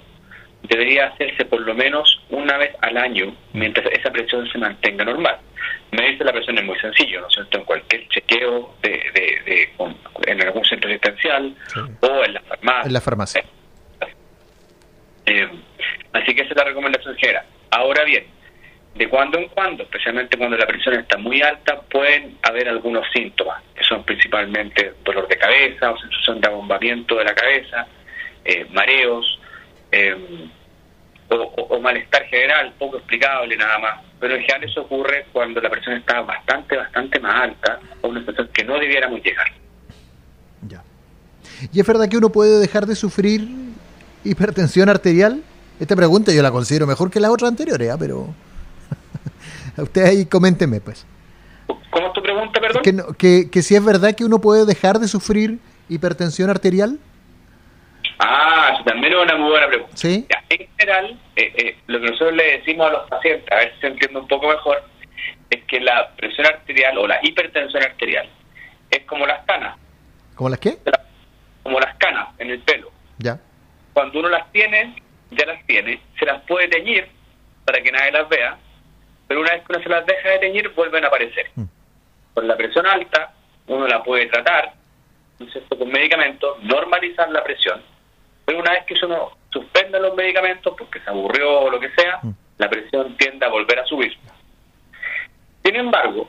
debería 0.62 1.08
hacerse 1.08 1.44
por 1.44 1.60
lo 1.60 1.74
menos 1.74 2.20
una 2.30 2.56
vez 2.56 2.74
al 2.80 2.96
año 2.96 3.34
mientras 3.52 3.86
esa 3.92 4.10
presión 4.10 4.48
se 4.50 4.58
mantenga 4.58 5.04
normal. 5.04 5.38
Medirse 5.90 6.24
la 6.24 6.32
presión 6.32 6.58
es 6.58 6.64
muy 6.64 6.78
sencillo, 6.78 7.20
¿no 7.20 7.28
es 7.28 7.34
cierto? 7.34 7.58
En 7.58 7.64
cualquier 7.64 8.08
chequeo 8.08 8.74
de, 8.82 8.90
de, 9.14 9.70
en 10.26 10.42
algún 10.42 10.64
centro 10.64 10.88
asistencial 10.88 11.54
o 12.00 12.24
en 12.24 12.34
la 12.34 12.40
farmacia. 12.40 12.86
En 12.86 12.92
la 12.92 13.00
farmacia. 13.00 13.44
Eh, 15.26 15.48
así 16.12 16.34
que 16.34 16.42
esa 16.42 16.50
es 16.50 16.56
la 16.56 16.64
recomendación 16.64 17.16
general. 17.16 17.44
Ahora 17.70 18.04
bien, 18.04 18.26
de 18.94 19.08
cuando 19.08 19.38
en 19.38 19.48
cuando, 19.48 19.84
especialmente 19.84 20.36
cuando 20.36 20.56
la 20.56 20.66
presión 20.66 20.94
está 20.94 21.16
muy 21.16 21.40
alta, 21.40 21.80
pueden 21.90 22.36
haber 22.42 22.68
algunos 22.68 23.06
síntomas, 23.12 23.62
que 23.74 23.82
son 23.84 24.04
principalmente 24.04 24.94
dolor 25.02 25.26
de 25.28 25.38
cabeza 25.38 25.92
o 25.92 25.98
sensación 25.98 26.40
de 26.40 26.48
abombamiento 26.48 27.16
de 27.16 27.24
la 27.24 27.34
cabeza, 27.34 27.86
eh, 28.44 28.66
mareos 28.70 29.40
eh, 29.90 30.50
o, 31.28 31.80
malestar 31.80 32.24
general, 32.24 32.74
poco 32.78 32.98
explicable 32.98 33.56
nada 33.56 33.78
más. 33.78 34.00
Pero 34.20 34.34
en 34.34 34.42
general 34.42 34.64
eso 34.64 34.82
ocurre 34.82 35.26
cuando 35.32 35.60
la 35.60 35.70
presión 35.70 35.96
está 35.96 36.20
bastante, 36.20 36.76
bastante 36.76 37.18
más 37.18 37.42
alta 37.42 37.80
o 38.02 38.08
una 38.08 38.20
situación 38.20 38.50
que 38.52 38.64
no 38.64 38.78
debiéramos 38.78 39.22
llegar. 39.22 39.46
Ya. 40.68 40.82
¿Y 41.72 41.80
es 41.80 41.86
verdad 41.86 42.08
que 42.08 42.18
uno 42.18 42.30
puede 42.30 42.60
dejar 42.60 42.86
de 42.86 42.94
sufrir 42.94 43.48
hipertensión 44.22 44.90
arterial? 44.90 45.42
Esta 45.80 45.96
pregunta 45.96 46.32
yo 46.32 46.42
la 46.42 46.50
considero 46.50 46.86
mejor 46.86 47.10
que 47.10 47.18
las 47.20 47.30
otras 47.30 47.48
anteriores, 47.50 47.88
¿eh? 47.88 47.96
pero... 47.98 48.34
Usted 49.76 50.04
ahí 50.04 50.26
coménteme, 50.26 50.80
pues. 50.80 51.06
¿Cómo 51.90 52.08
es 52.08 52.12
tu 52.12 52.22
pregunta, 52.22 52.60
perdón? 52.60 52.82
Que, 53.18 53.50
que, 53.50 53.62
si 53.62 53.74
es 53.74 53.84
verdad 53.84 54.14
que 54.14 54.24
uno 54.24 54.40
puede 54.40 54.64
dejar 54.64 54.98
de 54.98 55.08
sufrir 55.08 55.58
hipertensión 55.88 56.50
arterial. 56.50 56.98
Ah, 58.18 58.72
eso 58.74 58.84
también 58.84 59.12
es 59.12 59.18
una 59.18 59.36
muy 59.36 59.50
buena 59.50 59.66
pregunta. 59.66 59.96
¿Sí? 59.96 60.26
en 60.48 60.68
general, 60.78 61.18
eh, 61.36 61.52
eh, 61.56 61.76
lo 61.86 62.00
que 62.00 62.06
nosotros 62.06 62.34
le 62.34 62.58
decimos 62.58 62.86
a 62.86 62.92
los 62.92 63.08
pacientes, 63.08 63.50
a 63.50 63.56
ver 63.56 63.74
si 63.74 63.80
se 63.80 63.86
entiende 63.88 64.18
un 64.18 64.28
poco 64.28 64.48
mejor, 64.48 64.82
es 65.50 65.64
que 65.64 65.80
la 65.80 66.10
presión 66.16 66.46
arterial 66.46 66.98
o 66.98 67.06
la 67.06 67.18
hipertensión 67.22 67.82
arterial 67.82 68.28
es 68.90 69.04
como 69.06 69.26
las 69.26 69.44
canas. 69.46 69.76
¿Como 70.34 70.50
las 70.50 70.58
qué? 70.58 70.78
Como 71.62 71.78
las 71.80 71.96
canas 71.96 72.28
en 72.38 72.50
el 72.50 72.60
pelo. 72.60 72.90
Ya. 73.18 73.38
Cuando 73.92 74.18
uno 74.20 74.28
las 74.28 74.50
tiene, 74.52 75.02
ya 75.30 75.46
las 75.46 75.64
tiene, 75.66 76.00
se 76.18 76.26
las 76.26 76.42
puede 76.42 76.68
teñir 76.68 77.08
para 77.64 77.82
que 77.82 77.92
nadie 77.92 78.12
las 78.12 78.28
vea, 78.28 78.58
pero 79.32 79.40
una 79.40 79.52
vez 79.52 79.62
que 79.64 79.72
uno 79.72 79.82
se 79.82 79.88
las 79.88 80.04
deja 80.04 80.28
de 80.28 80.38
teñir, 80.40 80.68
vuelven 80.74 81.04
a 81.04 81.06
aparecer. 81.06 81.46
Mm. 81.54 81.64
Con 82.34 82.46
la 82.46 82.54
presión 82.54 82.86
alta, 82.86 83.32
uno 83.66 83.88
la 83.88 84.02
puede 84.02 84.26
tratar, 84.26 84.74
con 85.70 85.88
medicamentos, 85.88 86.62
normalizar 86.62 87.30
la 87.30 87.42
presión, 87.42 87.80
pero 88.44 88.58
una 88.58 88.72
vez 88.72 88.84
que 88.84 88.94
uno 89.06 89.30
suspende 89.50 89.98
los 90.00 90.14
medicamentos, 90.14 90.74
porque 90.76 91.00
se 91.00 91.08
aburrió 91.08 91.60
o 91.60 91.70
lo 91.70 91.80
que 91.80 91.88
sea, 91.92 92.18
mm. 92.22 92.30
la 92.58 92.68
presión 92.68 93.16
tiende 93.16 93.46
a 93.46 93.48
volver 93.48 93.78
a 93.78 93.86
subir. 93.86 94.14
Sin 95.64 95.76
embargo, 95.76 96.28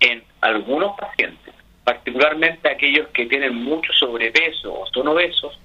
en 0.00 0.24
algunos 0.40 0.98
pacientes, 0.98 1.52
particularmente 1.84 2.70
aquellos 2.70 3.08
que 3.08 3.26
tienen 3.26 3.54
mucho 3.54 3.92
sobrepeso 3.92 4.72
o 4.72 4.86
son 4.86 5.08
obesos, 5.08 5.60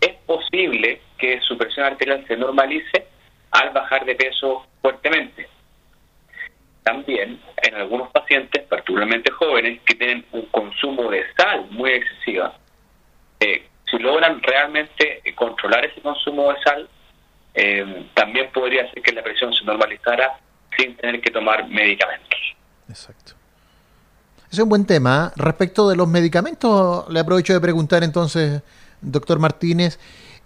es 0.00 0.14
posible 0.26 1.00
que 1.18 1.40
su 1.40 1.58
presión 1.58 1.86
arterial 1.86 2.24
se 2.28 2.36
normalice 2.36 3.08
al 3.50 3.70
bajar 3.70 4.04
de 4.04 4.14
peso 4.14 4.64
fuertemente. 4.80 5.48
También 6.82 7.40
en 7.62 7.74
algunos 7.74 8.10
pacientes, 8.10 8.62
particularmente 8.68 9.30
jóvenes, 9.30 9.80
que 9.84 9.94
tienen 9.94 10.24
un 10.32 10.46
consumo 10.46 11.10
de 11.10 11.24
sal 11.36 11.66
muy 11.70 11.90
excesiva, 11.90 12.54
eh, 13.40 13.68
si 13.88 13.98
logran 13.98 14.42
realmente 14.42 15.22
controlar 15.34 15.84
ese 15.84 16.00
consumo 16.00 16.52
de 16.52 16.60
sal, 16.62 16.88
eh, 17.54 18.06
también 18.14 18.50
podría 18.52 18.90
ser 18.90 19.02
que 19.02 19.12
la 19.12 19.22
presión 19.22 19.52
se 19.52 19.64
normalizara 19.64 20.38
sin 20.76 20.96
tener 20.96 21.20
que 21.20 21.30
tomar 21.30 21.68
medicamentos. 21.68 22.38
Exacto. 22.88 23.34
Es 24.50 24.58
un 24.58 24.68
buen 24.68 24.86
tema. 24.86 25.32
Respecto 25.36 25.88
de 25.88 25.96
los 25.96 26.08
medicamentos, 26.08 27.08
le 27.10 27.20
aprovecho 27.20 27.52
de 27.52 27.60
preguntar 27.60 28.04
entonces, 28.04 28.62
doctor 29.00 29.38
Martínez, 29.38 29.98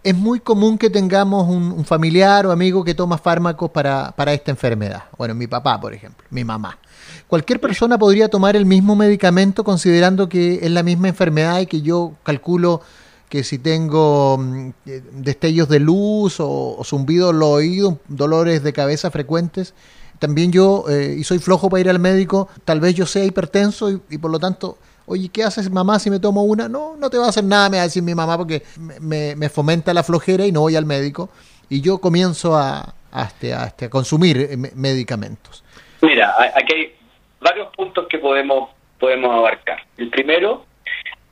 es 0.07 0.15
muy 0.15 0.39
común 0.39 0.79
que 0.79 0.89
tengamos 0.89 1.49
un, 1.49 1.85
familiar 1.85 2.47
o 2.47 2.53
amigo 2.53 2.85
que 2.85 2.95
toma 2.95 3.19
fármacos 3.19 3.73
para, 3.73 4.13
para, 4.13 4.33
esta 4.33 4.53
enfermedad. 4.53 5.03
Bueno, 5.19 5.35
mi 5.35 5.49
papá, 5.49 5.81
por 5.81 5.93
ejemplo, 5.93 6.25
mi 6.31 6.45
mamá. 6.45 6.79
¿Cualquier 7.27 7.61
persona 7.61 7.99
podría 7.99 8.29
tomar 8.29 8.55
el 8.55 8.67
mismo 8.67 8.95
medicamento 8.95 9.65
considerando 9.65 10.29
que 10.29 10.61
es 10.63 10.71
la 10.71 10.85
misma 10.85 11.09
enfermedad 11.09 11.59
y 11.59 11.67
que 11.67 11.83
yo 11.83 12.13
calculo 12.23 12.83
que 13.29 13.43
si 13.43 13.59
tengo 13.59 14.39
mm, 14.39 14.69
eh, 14.87 15.03
destellos 15.15 15.69
de 15.69 15.81
luz 15.81 16.37
o, 16.39 16.81
zumbido 16.85 17.31
en 17.31 17.41
los 17.41 17.49
oídos, 17.49 17.95
dolores 18.07 18.63
de 18.63 18.73
cabeza 18.73 19.11
frecuentes, 19.11 19.75
también 20.21 20.53
yo, 20.53 20.85
eh, 20.89 21.17
y 21.19 21.25
soy 21.25 21.41
flojo 21.41 21.69
para 21.69 21.81
ir 21.81 21.91
al 21.91 21.99
médico, 21.99 22.49
tal 22.65 22.79
vez 22.79 22.95
yo 22.95 23.07
sea 23.07 23.25
hipertenso 23.25 23.91
y 24.09 24.19
por 24.19 24.31
lo 24.31 24.39
tanto 24.39 24.79
oye, 25.07 25.31
¿qué 25.33 25.45
haces 25.45 25.71
mamá 25.71 25.99
si 25.99 26.11
me 26.11 26.21
tomo 26.21 26.43
una? 26.43 26.69
No, 26.69 26.97
no 26.97 27.11
te 27.11 27.19
va 27.19 27.27
a 27.27 27.29
hacer 27.29 27.45
nada, 27.45 27.71
me 27.71 27.77
va 27.79 27.83
a 27.83 27.87
decir 27.87 28.03
mi 28.03 28.15
mamá 28.15 28.37
porque 28.37 28.63
me, 29.01 29.49
fomenta 29.49 29.95
la 29.95 30.03
flojera 30.03 30.47
y 30.47 30.53
no 30.53 30.61
voy 30.61 30.77
al 30.77 30.85
médico. 30.85 31.31
Y 31.69 31.81
yo 31.81 31.99
comienzo 31.99 32.57
a, 32.57 32.95
a, 33.13 33.23
este, 33.25 33.55
a, 33.55 33.65
este, 33.65 33.89
consumir 33.89 34.37
eh, 34.39 34.57
medicamentos. 34.75 35.65
Mira, 36.03 36.35
aquí 36.55 36.75
hay 36.75 36.95
varios 37.41 37.69
puntos 37.75 38.07
que 38.09 38.19
podemos, 38.19 38.71
podemos 38.99 39.31
abarcar. 39.35 39.83
El 39.97 40.11
primero 40.11 40.67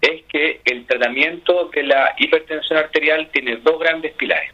es 0.01 0.23
que 0.25 0.61
el 0.65 0.87
tratamiento 0.87 1.71
de 1.75 1.83
la 1.83 2.15
hipertensión 2.19 2.79
arterial 2.79 3.29
tiene 3.33 3.57
dos 3.57 3.79
grandes 3.79 4.13
pilares. 4.15 4.53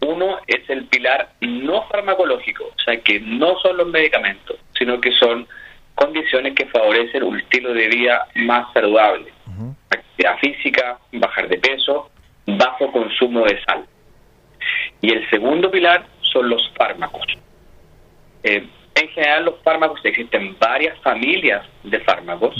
Uno 0.00 0.38
es 0.46 0.68
el 0.70 0.86
pilar 0.86 1.32
no 1.40 1.86
farmacológico, 1.88 2.64
o 2.64 2.82
sea, 2.84 3.00
que 3.00 3.18
no 3.20 3.58
son 3.60 3.76
los 3.76 3.88
medicamentos, 3.88 4.56
sino 4.76 5.00
que 5.00 5.12
son 5.12 5.48
condiciones 5.98 6.54
que 6.54 6.66
favorecen 6.66 7.24
un 7.24 7.40
estilo 7.40 7.74
de 7.74 7.88
vida 7.88 8.26
más 8.36 8.72
saludable. 8.72 9.32
Actividad 9.90 10.38
física, 10.38 10.98
bajar 11.12 11.48
de 11.48 11.58
peso, 11.58 12.10
bajo 12.46 12.92
consumo 12.92 13.44
de 13.44 13.60
sal. 13.64 13.84
Y 15.00 15.12
el 15.12 15.28
segundo 15.28 15.70
pilar 15.70 16.06
son 16.20 16.48
los 16.48 16.72
fármacos. 16.76 17.26
Eh, 18.44 18.64
en 18.94 19.08
general 19.08 19.44
los 19.46 19.62
fármacos 19.62 20.00
existen 20.04 20.56
varias 20.60 20.96
familias 21.00 21.66
de 21.82 22.00
fármacos 22.00 22.54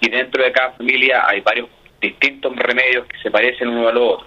y 0.00 0.10
dentro 0.10 0.42
de 0.42 0.52
cada 0.52 0.72
familia 0.72 1.26
hay 1.26 1.40
varios 1.40 1.68
distintos 2.00 2.54
remedios 2.56 3.06
que 3.06 3.18
se 3.22 3.30
parecen 3.30 3.68
uno 3.68 3.88
a 3.88 3.92
lo 3.92 4.06
otro. 4.06 4.26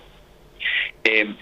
Eh, 1.04 1.36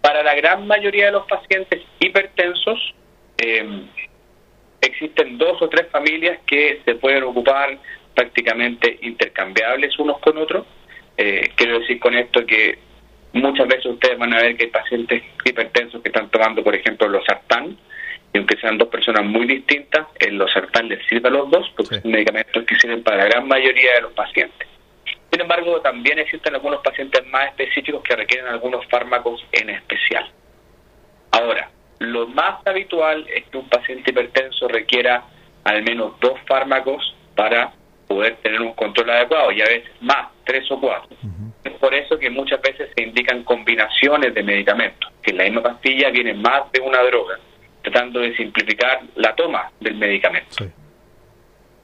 para 0.00 0.22
la 0.22 0.34
gran 0.34 0.66
mayoría 0.66 1.06
de 1.06 1.12
los 1.12 1.26
pacientes 1.26 1.82
hipertensos, 2.00 2.94
eh, 3.38 3.86
existen 4.88 5.38
dos 5.38 5.60
o 5.62 5.68
tres 5.68 5.88
familias 5.90 6.38
que 6.46 6.80
se 6.84 6.94
pueden 6.96 7.24
ocupar 7.24 7.78
prácticamente 8.14 8.98
intercambiables 9.02 9.98
unos 9.98 10.18
con 10.18 10.36
otros. 10.38 10.66
Eh, 11.16 11.50
quiero 11.54 11.78
decir 11.80 11.98
con 11.98 12.14
esto 12.16 12.44
que 12.44 12.78
muchas 13.32 13.68
veces 13.68 13.86
ustedes 13.86 14.18
van 14.18 14.34
a 14.34 14.42
ver 14.42 14.56
que 14.56 14.64
hay 14.64 14.70
pacientes 14.70 15.22
hipertensos 15.44 16.02
que 16.02 16.08
están 16.08 16.30
tomando, 16.30 16.62
por 16.62 16.74
ejemplo, 16.74 17.08
los 17.08 17.24
sartán, 17.24 17.76
y 18.32 18.38
aunque 18.38 18.56
sean 18.58 18.76
dos 18.76 18.88
personas 18.88 19.24
muy 19.24 19.46
distintas, 19.46 20.06
el 20.18 20.36
los 20.36 20.52
sartán 20.52 20.88
les 20.88 21.04
sirve 21.06 21.28
a 21.28 21.32
los 21.32 21.50
dos 21.50 21.70
porque 21.76 22.00
son 22.00 22.10
medicamentos 22.10 22.64
que 22.64 22.74
sirven 22.76 23.02
para 23.02 23.18
la 23.18 23.24
gran 23.24 23.48
mayoría 23.48 23.94
de 23.94 24.00
los 24.02 24.12
pacientes. 24.12 24.68
Sin 25.30 25.40
embargo, 25.40 25.80
también 25.80 26.18
existen 26.18 26.54
algunos 26.54 26.80
pacientes 26.82 27.24
más 27.26 27.46
específicos 27.48 28.02
que 28.02 28.16
requieren 28.16 28.48
algunos 28.48 28.84
fármacos 28.86 29.44
en 29.52 29.70
especial. 29.70 30.30
Ahora, 31.30 31.70
lo 31.98 32.26
más 32.28 32.64
habitual 32.66 33.26
es 33.28 33.44
que 33.46 33.58
un 33.58 33.68
paciente 33.68 34.10
hipertenso 34.10 34.68
requiera 34.68 35.24
al 35.64 35.82
menos 35.82 36.18
dos 36.20 36.38
fármacos 36.46 37.14
para 37.34 37.72
poder 38.06 38.36
tener 38.36 38.60
un 38.60 38.72
control 38.72 39.10
adecuado 39.10 39.52
y 39.52 39.60
a 39.60 39.66
veces 39.66 39.90
más, 40.00 40.28
tres 40.44 40.70
o 40.70 40.80
cuatro. 40.80 41.16
Es 41.62 41.72
por 41.74 41.94
eso 41.94 42.18
que 42.18 42.30
muchas 42.30 42.60
veces 42.62 42.90
se 42.96 43.02
indican 43.02 43.42
combinaciones 43.44 44.32
de 44.32 44.42
medicamentos, 44.42 45.12
que 45.22 45.32
en 45.32 45.36
la 45.38 45.44
misma 45.44 45.62
pastilla 45.62 46.10
viene 46.10 46.34
más 46.34 46.70
de 46.72 46.80
una 46.80 47.02
droga, 47.02 47.38
tratando 47.82 48.20
de 48.20 48.34
simplificar 48.36 49.02
la 49.16 49.34
toma 49.34 49.70
del 49.80 49.96
medicamento. 49.96 50.64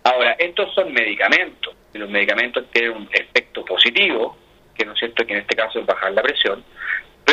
Ahora, 0.05 0.33
estos 0.39 0.73
son 0.75 0.93
medicamentos, 0.93 1.75
y 1.93 1.99
los 1.99 2.09
medicamentos 2.09 2.65
tienen 2.73 2.93
un 2.93 3.09
efecto 3.13 3.65
positivo, 3.65 4.37
que 4.75 4.85
no 4.85 4.93
es 4.93 4.99
cierto 4.99 5.27
que 5.27 5.35
en 5.35 5.41
este 5.41 5.57
caso 5.57 5.81
es 5.81 5.87
bajar 5.87 6.13
la 6.13 6.23
presión, 6.23 6.65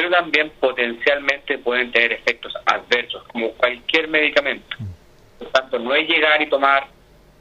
pero 0.02 0.16
también 0.16 0.52
potencialmente 0.60 1.60
pueden 1.60 1.92
tener 1.92 2.14
efectos 2.14 2.52
adversos, 2.66 3.24
como 3.28 3.52
cualquier 3.52 4.08
medicamento. 4.08 4.76
Por 5.38 5.50
tanto, 5.50 5.78
no 5.78 5.94
es 5.94 6.10
llegar 6.10 6.42
y 6.42 6.50
tomar 6.50 6.88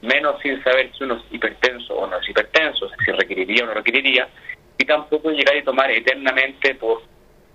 menos 0.03 0.39
sin 0.43 0.63
saber 0.63 0.91
si 0.93 1.05
uno 1.05 1.15
es 1.15 1.35
hipertenso 1.35 1.95
o 1.95 2.07
no 2.07 2.19
es 2.19 2.29
hipertenso, 2.29 2.91
si 3.03 3.13
requeriría 3.13 3.65
o 3.65 3.67
no 3.69 3.73
requeriría, 3.73 4.29
y 4.77 4.85
tampoco 4.85 5.31
llegar 5.31 5.57
y 5.57 5.63
tomar 5.63 5.91
eternamente 5.91 6.75
por 6.75 7.01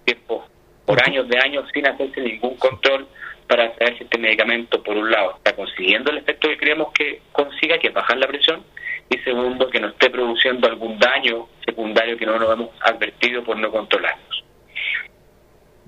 tiempo, 0.05 0.47
por 0.87 0.99
años 1.07 1.27
de 1.29 1.37
años 1.37 1.69
sin 1.71 1.85
hacerse 1.85 2.21
ningún 2.21 2.55
control, 2.55 3.07
para 3.45 3.75
saber 3.75 3.99
si 3.99 4.05
este 4.05 4.17
medicamento, 4.17 4.81
por 4.81 4.97
un 4.97 5.11
lado, 5.11 5.35
está 5.37 5.55
consiguiendo 5.55 6.09
el 6.09 6.17
efecto 6.17 6.49
que 6.49 6.57
creemos 6.57 6.91
que 6.93 7.21
consiga, 7.31 7.77
que 7.77 7.89
es 7.89 7.93
bajar 7.93 8.17
la 8.17 8.27
presión, 8.27 8.63
y 9.11 9.19
segundo, 9.19 9.69
que 9.69 9.79
no 9.79 9.89
esté 9.89 10.09
produciendo 10.09 10.67
algún 10.67 10.97
daño 10.97 11.47
secundario 11.63 12.17
que 12.17 12.25
no 12.25 12.39
nos 12.39 12.51
hemos 12.51 12.69
advertido 12.81 13.43
por 13.43 13.55
no 13.55 13.69
controlarnos. 13.69 14.34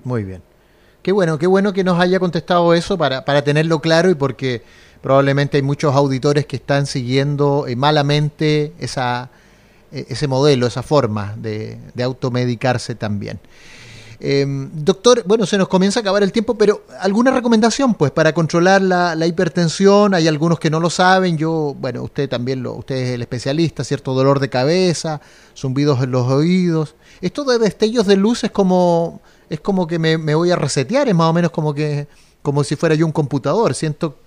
Muy 0.04 0.24
bien. 0.24 0.42
Qué 1.02 1.12
bueno, 1.12 1.38
qué 1.38 1.46
bueno 1.46 1.72
que 1.72 1.84
nos 1.84 1.98
haya 2.00 2.18
contestado 2.18 2.74
eso 2.74 2.98
para, 2.98 3.24
para 3.24 3.42
tenerlo 3.42 3.80
claro 3.80 4.10
y 4.10 4.14
porque 4.14 4.62
probablemente 5.00 5.56
hay 5.56 5.62
muchos 5.62 5.94
auditores 5.94 6.46
que 6.46 6.56
están 6.56 6.86
siguiendo 6.86 7.66
eh, 7.66 7.76
malamente 7.76 8.72
esa, 8.78 9.30
eh, 9.92 10.06
ese 10.08 10.26
modelo, 10.26 10.66
esa 10.66 10.82
forma 10.82 11.34
de, 11.36 11.78
de 11.94 12.02
automedicarse 12.02 12.94
también. 12.94 13.40
Em, 14.20 14.68
doctor, 14.72 15.22
bueno, 15.26 15.46
se 15.46 15.56
nos 15.56 15.68
comienza 15.68 16.00
a 16.00 16.02
acabar 16.02 16.24
el 16.24 16.32
tiempo, 16.32 16.58
pero 16.58 16.82
¿alguna 17.00 17.30
recomendación 17.30 17.94
pues 17.94 18.10
para 18.10 18.32
controlar 18.32 18.82
la, 18.82 19.26
hipertensión? 19.26 20.12
Hay 20.12 20.26
algunos 20.26 20.58
que 20.58 20.70
no 20.70 20.80
lo 20.80 20.90
saben, 20.90 21.38
yo, 21.38 21.76
bueno, 21.78 22.02
usted 22.02 22.28
también, 22.28 22.62
lo, 22.64 22.74
usted 22.74 22.96
es 22.96 23.10
el 23.10 23.22
especialista, 23.22 23.84
cierto 23.84 24.14
dolor 24.14 24.40
de 24.40 24.48
cabeza, 24.48 25.20
zumbidos 25.56 26.02
en 26.02 26.10
los 26.10 26.26
oídos. 26.26 26.96
Esto 27.20 27.44
de 27.44 27.58
destellos 27.58 28.06
de 28.06 28.16
luz 28.16 28.42
es 28.42 28.50
como, 28.50 29.20
es 29.50 29.60
como 29.60 29.86
que 29.86 29.98
me, 29.98 30.16
voy 30.16 30.50
a 30.50 30.56
resetear, 30.56 31.08
es 31.08 31.14
más 31.14 31.28
o 31.28 31.32
menos 31.32 31.50
como 31.50 31.74
que 31.74 32.06
como 32.42 32.64
si 32.64 32.76
fuera 32.76 32.94
yo 32.94 33.04
un 33.04 33.12
computador, 33.12 33.74
siento, 33.74 34.20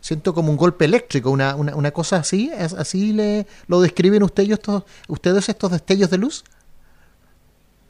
siento 0.00 0.32
como 0.34 0.50
un 0.50 0.56
golpe 0.56 0.86
eléctrico, 0.86 1.30
una, 1.30 1.54
una, 1.54 1.76
una 1.76 1.90
cosa 1.90 2.16
así, 2.16 2.50
así 2.52 3.12
le 3.12 3.46
lo 3.68 3.80
describen 3.80 4.22
ustedes 4.22 4.50
estos, 4.50 4.84
ustedes 5.06 5.48
estos 5.48 5.70
destellos 5.70 6.10
de 6.10 6.18
luz. 6.18 6.44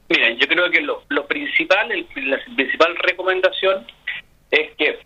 Mira, 0.09 0.30
yo 0.33 0.49
creo 0.49 0.71
que 0.71 0.80
lo, 0.80 1.26
principal, 1.26 1.88
la 2.16 2.38
principal 2.57 2.97
recomendación 2.97 3.87
es 4.50 4.75
que 4.76 4.99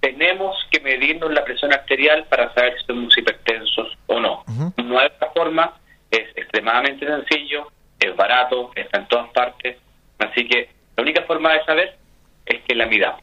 tenemos 0.00 0.56
que 0.70 0.80
medirnos 0.80 1.32
la 1.32 1.44
presión 1.44 1.72
arterial 1.72 2.26
para 2.28 2.52
saber 2.54 2.78
si 2.78 2.86
somos 2.86 3.16
hipertensos 3.16 3.96
o 4.06 4.20
no. 4.20 4.44
No 4.76 4.98
hay 4.98 5.06
otra 5.06 5.30
forma, 5.34 5.74
es 6.10 6.28
extremadamente 6.36 7.06
sencillo, 7.06 7.72
es 7.98 8.14
barato, 8.14 8.70
está 8.76 8.98
en 8.98 9.08
todas 9.08 9.30
partes, 9.30 9.78
así 10.18 10.46
que 10.48 10.70
la 10.96 11.02
única 11.02 11.22
forma 11.22 11.52
de 11.52 11.64
saber 11.64 11.96
es 12.44 12.62
que 12.62 12.74
la 12.74 12.86
midamos. 12.86 13.22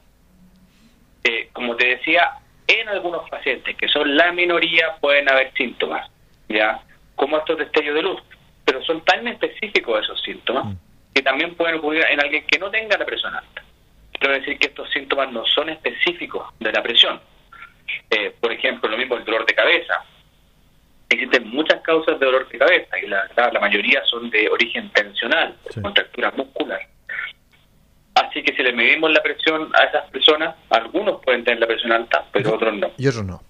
Eh, 1.24 1.50
como 1.54 1.76
te 1.76 1.88
decía, 1.88 2.32
en 2.68 2.90
algunos 2.90 3.30
pacientes 3.30 3.76
que 3.78 3.88
son 3.88 4.16
la 4.16 4.32
minoría 4.32 4.96
pueden 5.00 5.30
haber 5.30 5.54
síntomas, 5.54 6.10
¿ya? 6.50 6.82
Como 7.16 7.38
estos 7.38 7.58
destellos 7.58 7.96
de 7.96 8.02
luz 8.02 8.22
pero 8.66 8.82
son 8.84 9.02
tan 9.02 9.28
específicos 9.28 10.04
esos 10.04 10.22
síntomas 10.22 10.66
mm. 10.66 10.74
que 11.14 11.22
también 11.22 11.56
pueden 11.56 11.76
ocurrir 11.76 12.06
en 12.10 12.20
alguien 12.20 12.46
que 12.46 12.60
no 12.60 12.70
tenga 12.70 12.98
la 12.98 13.06
presión 13.06 13.34
alta. 13.36 13.64
Quiero 14.12 14.36
decir 14.36 14.58
que 14.58 14.68
estos 14.68 14.90
síntomas 14.92 15.32
no 15.32 15.46
son 15.46 15.70
específicos 15.70 16.48
de 16.60 16.72
la 16.72 16.82
presión. 16.82 17.20
Eh, 18.10 18.34
por 18.40 18.52
ejemplo, 18.52 18.90
lo 18.90 18.98
mismo 18.98 19.18
el 19.18 19.26
dolor 19.26 19.46
de 19.46 19.54
cabeza. 19.54 20.06
Existen 21.14 21.50
muchas 21.50 21.82
causas 21.82 22.20
de 22.20 22.26
dolor 22.26 22.48
de 22.50 22.58
cabeza 22.58 23.00
y 23.00 23.08
la, 23.08 23.30
la 23.36 23.60
mayoría 23.60 24.04
son 24.06 24.30
de 24.30 24.50
origen 24.50 24.90
tensional, 24.92 25.56
contractura 25.82 26.32
muscular. 26.32 26.82
Así 28.16 28.44
que 28.44 28.56
si 28.56 28.64
le 28.64 28.74
medimos 28.74 29.12
la 29.12 29.22
presión 29.22 29.70
a 29.76 29.84
esas 29.86 30.10
personas, 30.12 30.56
algunos 30.70 31.22
pueden 31.24 31.44
tener 31.44 31.60
la 31.60 31.68
presión 31.68 31.92
alta, 31.92 32.26
pero 32.32 32.56
otros 32.56 32.74
no. 32.76 32.92
Y 32.98 33.08
otros 33.08 33.26
no. 33.26 33.42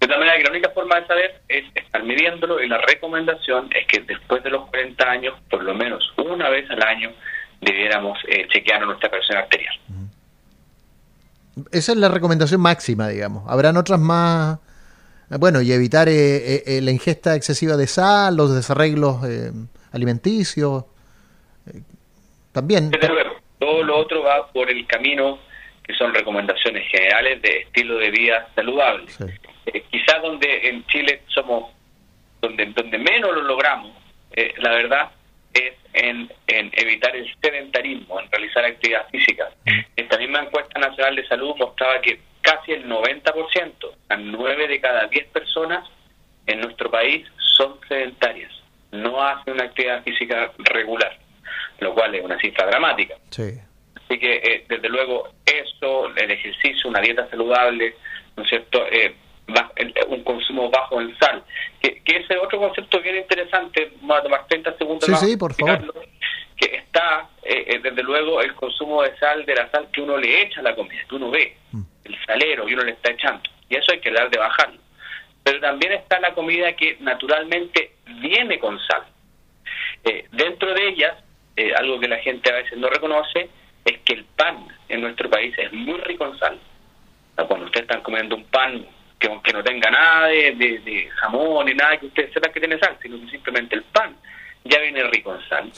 De 0.00 0.08
tal 0.08 0.18
manera 0.18 0.36
que 0.36 0.44
la 0.44 0.50
única 0.50 0.70
forma 0.70 1.00
de 1.00 1.06
saber 1.06 1.42
es 1.48 1.64
estar 1.74 2.02
midiéndolo 2.02 2.60
y 2.60 2.68
la 2.68 2.78
recomendación 2.78 3.70
es 3.72 3.86
que 3.86 4.00
después 4.00 4.42
de 4.42 4.50
los 4.50 4.68
40 4.68 5.10
años, 5.10 5.34
por 5.48 5.62
lo 5.62 5.74
menos 5.74 6.12
una 6.16 6.48
vez 6.48 6.68
al 6.70 6.82
año, 6.82 7.12
debiéramos 7.60 8.18
eh, 8.26 8.46
chequear 8.48 8.84
nuestra 8.84 9.10
presión 9.10 9.38
arterial. 9.38 9.74
Esa 11.70 11.92
es 11.92 11.98
la 11.98 12.08
recomendación 12.08 12.60
máxima, 12.60 13.08
digamos. 13.08 13.44
Habrán 13.48 13.76
otras 13.76 14.00
más... 14.00 14.58
Bueno, 15.38 15.62
y 15.62 15.72
evitar 15.72 16.08
eh, 16.08 16.62
eh, 16.66 16.80
la 16.82 16.90
ingesta 16.90 17.34
excesiva 17.34 17.76
de 17.76 17.86
sal, 17.86 18.36
los 18.36 18.54
desarreglos 18.54 19.18
alimenticios. 19.92 20.84
también. 22.52 22.90
todo 23.58 23.82
lo 23.82 23.98
otro 23.98 24.22
va 24.22 24.46
por 24.52 24.70
el 24.70 24.86
camino 24.86 25.38
que 25.82 25.94
son 25.94 26.14
recomendaciones 26.14 26.86
generales 26.88 27.42
de 27.42 27.58
estilo 27.58 27.98
de 27.98 28.10
vida 28.10 28.48
saludable. 28.54 29.06
Eh, 29.66 29.84
quizás 29.90 30.22
donde 30.22 30.68
en 30.68 30.84
Chile 30.86 31.22
somos, 31.28 31.72
donde, 32.40 32.66
donde 32.66 32.98
menos 32.98 33.34
lo 33.34 33.42
logramos, 33.42 33.92
eh, 34.32 34.52
la 34.58 34.72
verdad, 34.72 35.10
es 35.52 35.74
en, 35.92 36.30
en, 36.46 36.70
evitar 36.74 37.14
el 37.14 37.32
sedentarismo, 37.40 38.20
en 38.20 38.30
realizar 38.30 38.64
actividad 38.64 39.08
física. 39.10 39.50
Esta 39.96 40.18
misma 40.18 40.40
encuesta 40.40 40.78
nacional 40.80 41.16
de 41.16 41.26
salud 41.26 41.54
mostraba 41.58 42.00
que 42.00 42.20
casi 42.42 42.72
el 42.72 42.88
90%, 42.88 43.72
a 44.08 44.16
9 44.16 44.68
de 44.68 44.80
cada 44.80 45.06
10 45.06 45.26
personas 45.28 45.88
en 46.46 46.60
nuestro 46.60 46.90
país 46.90 47.26
son 47.56 47.78
sedentarias, 47.88 48.52
no 48.90 49.22
hacen 49.22 49.54
una 49.54 49.64
actividad 49.64 50.02
física 50.02 50.52
regular, 50.58 51.18
lo 51.78 51.94
cual 51.94 52.14
es 52.14 52.24
una 52.24 52.38
cifra 52.38 52.66
dramática. 52.66 53.14
Así 53.30 54.18
que, 54.18 54.36
eh, 54.36 54.64
desde 54.68 54.88
luego, 54.88 55.30
eso, 55.46 56.08
el 56.14 56.30
ejercicio, 56.30 56.90
una 56.90 57.00
dieta 57.00 57.28
saludable, 57.30 57.94
¿no 58.36 58.42
es 58.42 58.48
cierto?, 58.48 58.84
eh, 58.90 59.14
un 60.08 60.22
consumo 60.22 60.70
bajo 60.70 61.00
en 61.00 61.16
sal. 61.18 61.42
Que, 61.80 62.00
que 62.02 62.18
ese 62.18 62.36
otro 62.36 62.58
concepto 62.58 63.00
bien 63.00 63.16
interesante, 63.16 63.92
vamos 64.00 64.18
a 64.18 64.22
tomar 64.22 64.46
30 64.46 64.78
segundos 64.78 65.08
más. 65.08 65.20
Sí, 65.20 65.36
por 65.36 65.54
favor. 65.54 65.94
Que 66.56 66.76
está, 66.76 67.28
eh, 67.42 67.64
eh, 67.66 67.80
desde 67.82 68.02
luego, 68.02 68.40
el 68.40 68.54
consumo 68.54 69.02
de 69.02 69.16
sal, 69.18 69.44
de 69.44 69.54
la 69.54 69.70
sal 69.70 69.88
que 69.92 70.00
uno 70.00 70.16
le 70.16 70.42
echa 70.42 70.60
a 70.60 70.62
la 70.62 70.74
comida, 70.74 71.02
que 71.08 71.14
uno 71.14 71.30
ve, 71.30 71.56
mm. 71.72 71.82
El 72.04 72.16
salero, 72.24 72.68
y 72.68 72.74
uno 72.74 72.84
le 72.84 72.92
está 72.92 73.12
echando. 73.12 73.42
Y 73.68 73.76
eso 73.76 73.92
hay 73.92 74.00
que 74.00 74.10
dar 74.10 74.30
de 74.30 74.38
bajarlo. 74.38 74.80
Pero 75.42 75.60
también 75.60 75.92
está 75.92 76.20
la 76.20 76.34
comida 76.34 76.72
que 76.74 76.96
naturalmente 77.00 77.92
viene 78.20 78.58
con 78.58 78.78
sal. 78.80 79.02
Eh, 80.04 80.26
dentro 80.32 80.72
de 80.74 80.88
ellas, 80.88 81.16
algo 81.76 82.00
que 82.00 82.08
la 82.08 82.18
gente 82.18 82.50
a 82.50 82.56
veces 82.56 82.78
no 82.78 82.88
reconoce, 82.88 83.48
es 83.84 83.98
que 84.04 84.14
el 84.14 84.24
pan 84.24 84.66
en 84.88 85.00
nuestro 85.00 85.28
país 85.28 85.54
es 85.58 85.72
muy 85.72 85.98
rico 86.00 86.26
en 86.26 86.38
sal. 86.38 86.58
Cuando 87.48 87.66
ustedes 87.66 87.88
están 87.88 88.02
comiendo 88.02 88.36
un 88.36 88.44
pan 88.44 88.86
que 89.18 89.52
no 89.52 89.62
tenga 89.62 89.90
nada 89.90 90.26
de, 90.26 91.10
jamón 91.16 91.66
ni 91.66 91.74
nada 91.74 91.96
que 91.96 92.06
ustedes 92.06 92.32
sepan 92.32 92.52
que 92.52 92.60
tiene 92.60 92.78
sal, 92.78 92.96
sino 93.00 93.20
que 93.20 93.30
simplemente 93.30 93.76
el 93.76 93.82
pan 93.84 94.16
ya 94.64 94.80
viene 94.80 95.04
rico 95.04 95.34
en 95.34 95.48
sal. 95.48 95.72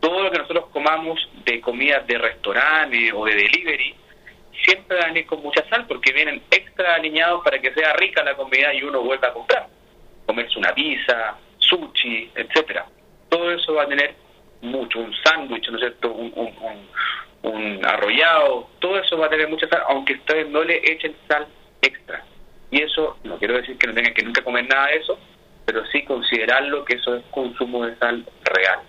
Todo 0.00 0.22
lo 0.24 0.30
que 0.30 0.38
nosotros 0.38 0.66
comamos 0.72 1.28
de 1.44 1.60
comidas 1.60 2.06
de 2.06 2.18
restaurante 2.18 3.12
o 3.12 3.24
de 3.24 3.34
delivery 3.34 3.94
siempre 4.64 4.98
van 4.98 5.20
con 5.24 5.42
mucha 5.42 5.66
sal 5.68 5.86
porque 5.86 6.12
vienen 6.12 6.42
extra 6.50 6.94
alineados 6.94 7.42
para 7.44 7.60
que 7.60 7.72
sea 7.74 7.92
rica 7.94 8.22
la 8.22 8.34
comida 8.34 8.72
y 8.74 8.82
uno 8.82 9.02
vuelva 9.02 9.28
a 9.28 9.32
comprar. 9.32 9.68
Comerse 10.26 10.58
una 10.58 10.74
pizza, 10.74 11.36
sushi, 11.58 12.30
etcétera. 12.34 12.86
Todo 13.28 13.52
eso 13.52 13.74
va 13.74 13.84
a 13.84 13.88
tener 13.88 14.14
mucho, 14.60 15.00
un 15.00 15.12
sándwich, 15.24 15.68
¿no 15.68 15.76
es 15.76 15.80
cierto? 15.80 16.12
Un, 16.12 16.32
un, 16.36 17.52
un 17.52 17.84
arrollado, 17.84 18.68
todo 18.78 18.98
eso 18.98 19.18
va 19.18 19.26
a 19.26 19.30
tener 19.30 19.48
mucha 19.48 19.68
sal, 19.68 19.82
aunque 19.88 20.14
ustedes 20.14 20.48
no 20.48 20.62
le 20.62 20.78
echen 20.90 21.14
sal 21.28 21.46
extra. 21.80 22.24
Y 22.70 22.82
eso, 22.82 23.18
no 23.24 23.38
quiero 23.38 23.54
decir 23.54 23.76
que 23.76 23.86
no 23.86 23.94
tengan 23.94 24.14
que 24.14 24.22
nunca 24.22 24.42
comer 24.42 24.66
nada 24.68 24.86
de 24.86 24.96
eso, 24.96 25.18
pero 25.64 25.84
sí 25.86 26.02
considerarlo 26.04 26.84
que 26.84 26.94
eso 26.94 27.16
es 27.16 27.24
consumo 27.30 27.84
de 27.84 27.96
sal 27.96 28.24
real. 28.44 28.80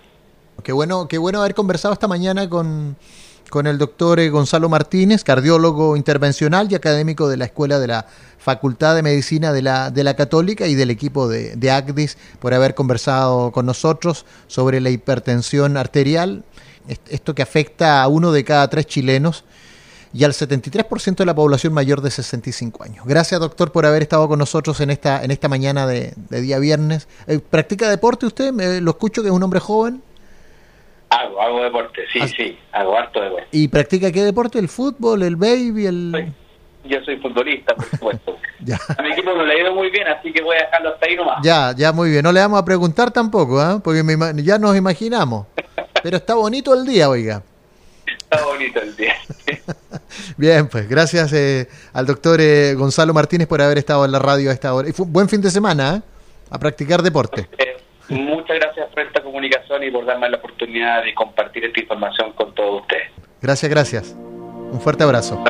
Qué 0.62 0.72
bueno, 0.72 1.06
qué 1.08 1.18
bueno 1.18 1.40
haber 1.40 1.54
conversado 1.54 1.92
esta 1.92 2.08
mañana 2.08 2.48
con, 2.48 2.96
con 3.50 3.66
el 3.66 3.78
doctor 3.78 4.20
eh, 4.20 4.30
Gonzalo 4.30 4.68
Martínez, 4.68 5.24
cardiólogo 5.24 5.96
intervencional 5.96 6.70
y 6.70 6.74
académico 6.74 7.28
de 7.28 7.36
la 7.36 7.46
Escuela 7.46 7.78
de 7.78 7.86
la 7.86 8.06
Facultad 8.38 8.94
de 8.94 9.02
Medicina 9.02 9.52
de 9.52 9.62
la, 9.62 9.90
de 9.90 10.04
la 10.04 10.14
Católica 10.14 10.66
y 10.66 10.74
del 10.74 10.90
equipo 10.90 11.28
de, 11.28 11.56
de 11.56 11.70
ACDIS, 11.70 12.18
por 12.40 12.54
haber 12.54 12.74
conversado 12.74 13.52
con 13.52 13.66
nosotros 13.66 14.26
sobre 14.46 14.80
la 14.80 14.90
hipertensión 14.90 15.76
arterial, 15.76 16.44
esto 17.08 17.34
que 17.34 17.42
afecta 17.42 18.02
a 18.02 18.08
uno 18.08 18.32
de 18.32 18.44
cada 18.44 18.68
tres 18.68 18.86
chilenos 18.86 19.44
y 20.14 20.22
al 20.22 20.32
73% 20.32 21.16
de 21.16 21.26
la 21.26 21.34
población 21.34 21.72
mayor 21.72 22.00
de 22.00 22.10
65 22.10 22.84
años. 22.84 23.04
Gracias, 23.04 23.40
doctor, 23.40 23.72
por 23.72 23.84
haber 23.84 24.02
estado 24.02 24.28
con 24.28 24.38
nosotros 24.38 24.80
en 24.80 24.90
esta, 24.90 25.24
en 25.24 25.32
esta 25.32 25.48
mañana 25.48 25.88
de, 25.88 26.14
día 26.30 26.60
viernes. 26.60 27.08
Eh, 27.26 27.40
¿Practica 27.40 27.90
deporte 27.90 28.24
usted? 28.24 28.52
lo 28.80 28.90
escucho 28.92 29.22
que 29.22 29.28
es 29.28 29.34
un 29.34 29.42
hombre 29.42 29.58
joven. 29.58 30.02
Hago, 31.14 31.40
hago 31.40 31.64
deporte, 31.64 32.02
sí, 32.12 32.18
ah, 32.22 32.28
sí, 32.28 32.58
hago 32.72 32.96
harto 32.96 33.20
deporte. 33.20 33.46
¿Y 33.52 33.68
practica 33.68 34.10
qué 34.10 34.22
deporte? 34.22 34.58
¿El 34.58 34.68
fútbol, 34.68 35.22
el 35.22 35.36
baby, 35.36 35.86
el...? 35.86 36.34
yo 36.84 37.02
soy 37.04 37.16
futbolista, 37.16 37.74
por 37.74 37.86
supuesto. 37.86 38.36
A 38.98 39.02
mi 39.02 39.12
equipo 39.12 39.34
no 39.34 39.44
le 39.44 39.54
ha 39.54 39.60
ido 39.60 39.74
muy 39.74 39.90
bien, 39.90 40.06
así 40.08 40.32
que 40.32 40.42
voy 40.42 40.56
a 40.56 40.60
dejarlo 40.60 40.94
hasta 40.94 41.06
ahí 41.06 41.16
nomás. 41.16 41.38
Ya, 41.42 41.74
ya, 41.76 41.92
muy 41.92 42.10
bien. 42.10 42.22
No 42.22 42.32
le 42.32 42.40
vamos 42.40 42.60
a 42.60 42.64
preguntar 42.64 43.10
tampoco, 43.10 43.60
¿eh? 43.60 43.80
porque 43.82 44.02
ya 44.42 44.58
nos 44.58 44.76
imaginamos. 44.76 45.46
Pero 46.02 46.16
está 46.16 46.34
bonito 46.34 46.72
el 46.72 46.86
día, 46.86 47.08
oiga. 47.08 47.42
Está 48.06 48.44
bonito 48.44 48.80
el 48.80 48.96
día. 48.96 49.14
Bien, 50.36 50.68
pues 50.68 50.88
gracias 50.88 51.32
eh, 51.32 51.68
al 51.92 52.06
doctor 52.06 52.40
eh, 52.40 52.74
Gonzalo 52.74 53.12
Martínez 53.12 53.46
por 53.48 53.60
haber 53.60 53.78
estado 53.78 54.04
en 54.04 54.12
la 54.12 54.18
radio 54.18 54.50
a 54.50 54.52
esta 54.52 54.74
hora. 54.74 54.88
Y 54.88 54.92
fue 54.92 55.06
un 55.06 55.12
buen 55.12 55.28
fin 55.28 55.40
de 55.40 55.50
semana, 55.50 55.96
¿eh? 55.96 56.02
A 56.50 56.58
practicar 56.58 57.02
deporte. 57.02 57.48
Muchas 58.08 58.58
gracias 58.58 58.88
por 58.90 59.00
esta 59.02 59.22
comunicación 59.22 59.82
y 59.84 59.90
por 59.90 60.04
darme 60.04 60.28
la 60.28 60.36
oportunidad 60.36 61.04
de 61.04 61.14
compartir 61.14 61.64
esta 61.64 61.80
información 61.80 62.32
con 62.32 62.54
todos 62.54 62.82
ustedes. 62.82 63.10
Gracias, 63.40 63.70
gracias. 63.70 64.16
Un 64.72 64.80
fuerte 64.80 65.04
abrazo. 65.04 65.42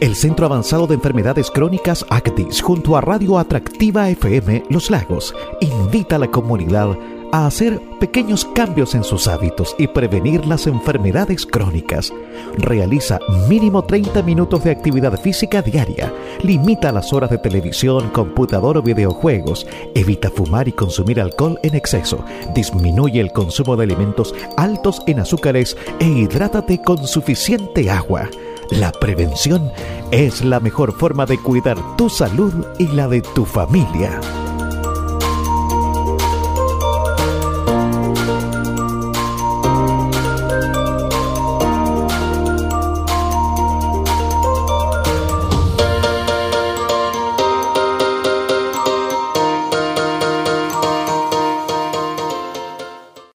El 0.00 0.14
Centro 0.16 0.46
Avanzado 0.46 0.86
de 0.86 0.94
Enfermedades 0.94 1.50
Crónicas 1.50 2.04
ACTIS 2.10 2.60
junto 2.60 2.96
a 2.96 3.00
Radio 3.00 3.38
Atractiva 3.38 4.08
FM 4.10 4.64
Los 4.68 4.90
Lagos 4.90 5.34
invita 5.60 6.16
a 6.16 6.18
la 6.18 6.30
comunidad 6.30 6.96
a 7.34 7.46
hacer 7.46 7.80
pequeños 7.98 8.44
cambios 8.44 8.94
en 8.94 9.02
sus 9.02 9.26
hábitos 9.26 9.74
y 9.76 9.88
prevenir 9.88 10.46
las 10.46 10.68
enfermedades 10.68 11.44
crónicas. 11.44 12.12
Realiza 12.58 13.18
mínimo 13.48 13.82
30 13.82 14.22
minutos 14.22 14.62
de 14.62 14.70
actividad 14.70 15.20
física 15.20 15.60
diaria. 15.60 16.14
Limita 16.44 16.92
las 16.92 17.12
horas 17.12 17.30
de 17.30 17.38
televisión, 17.38 18.10
computador 18.10 18.76
o 18.76 18.82
videojuegos. 18.82 19.66
Evita 19.96 20.30
fumar 20.30 20.68
y 20.68 20.72
consumir 20.72 21.20
alcohol 21.20 21.58
en 21.64 21.74
exceso. 21.74 22.24
Disminuye 22.54 23.20
el 23.20 23.32
consumo 23.32 23.74
de 23.74 23.82
alimentos 23.82 24.32
altos 24.56 25.02
en 25.08 25.18
azúcares 25.18 25.76
e 25.98 26.06
hidrátate 26.06 26.82
con 26.82 27.04
suficiente 27.04 27.90
agua. 27.90 28.30
La 28.70 28.92
prevención 28.92 29.72
es 30.12 30.44
la 30.44 30.60
mejor 30.60 30.92
forma 30.92 31.26
de 31.26 31.38
cuidar 31.38 31.96
tu 31.96 32.08
salud 32.08 32.54
y 32.78 32.86
la 32.86 33.08
de 33.08 33.22
tu 33.22 33.44
familia. 33.44 34.20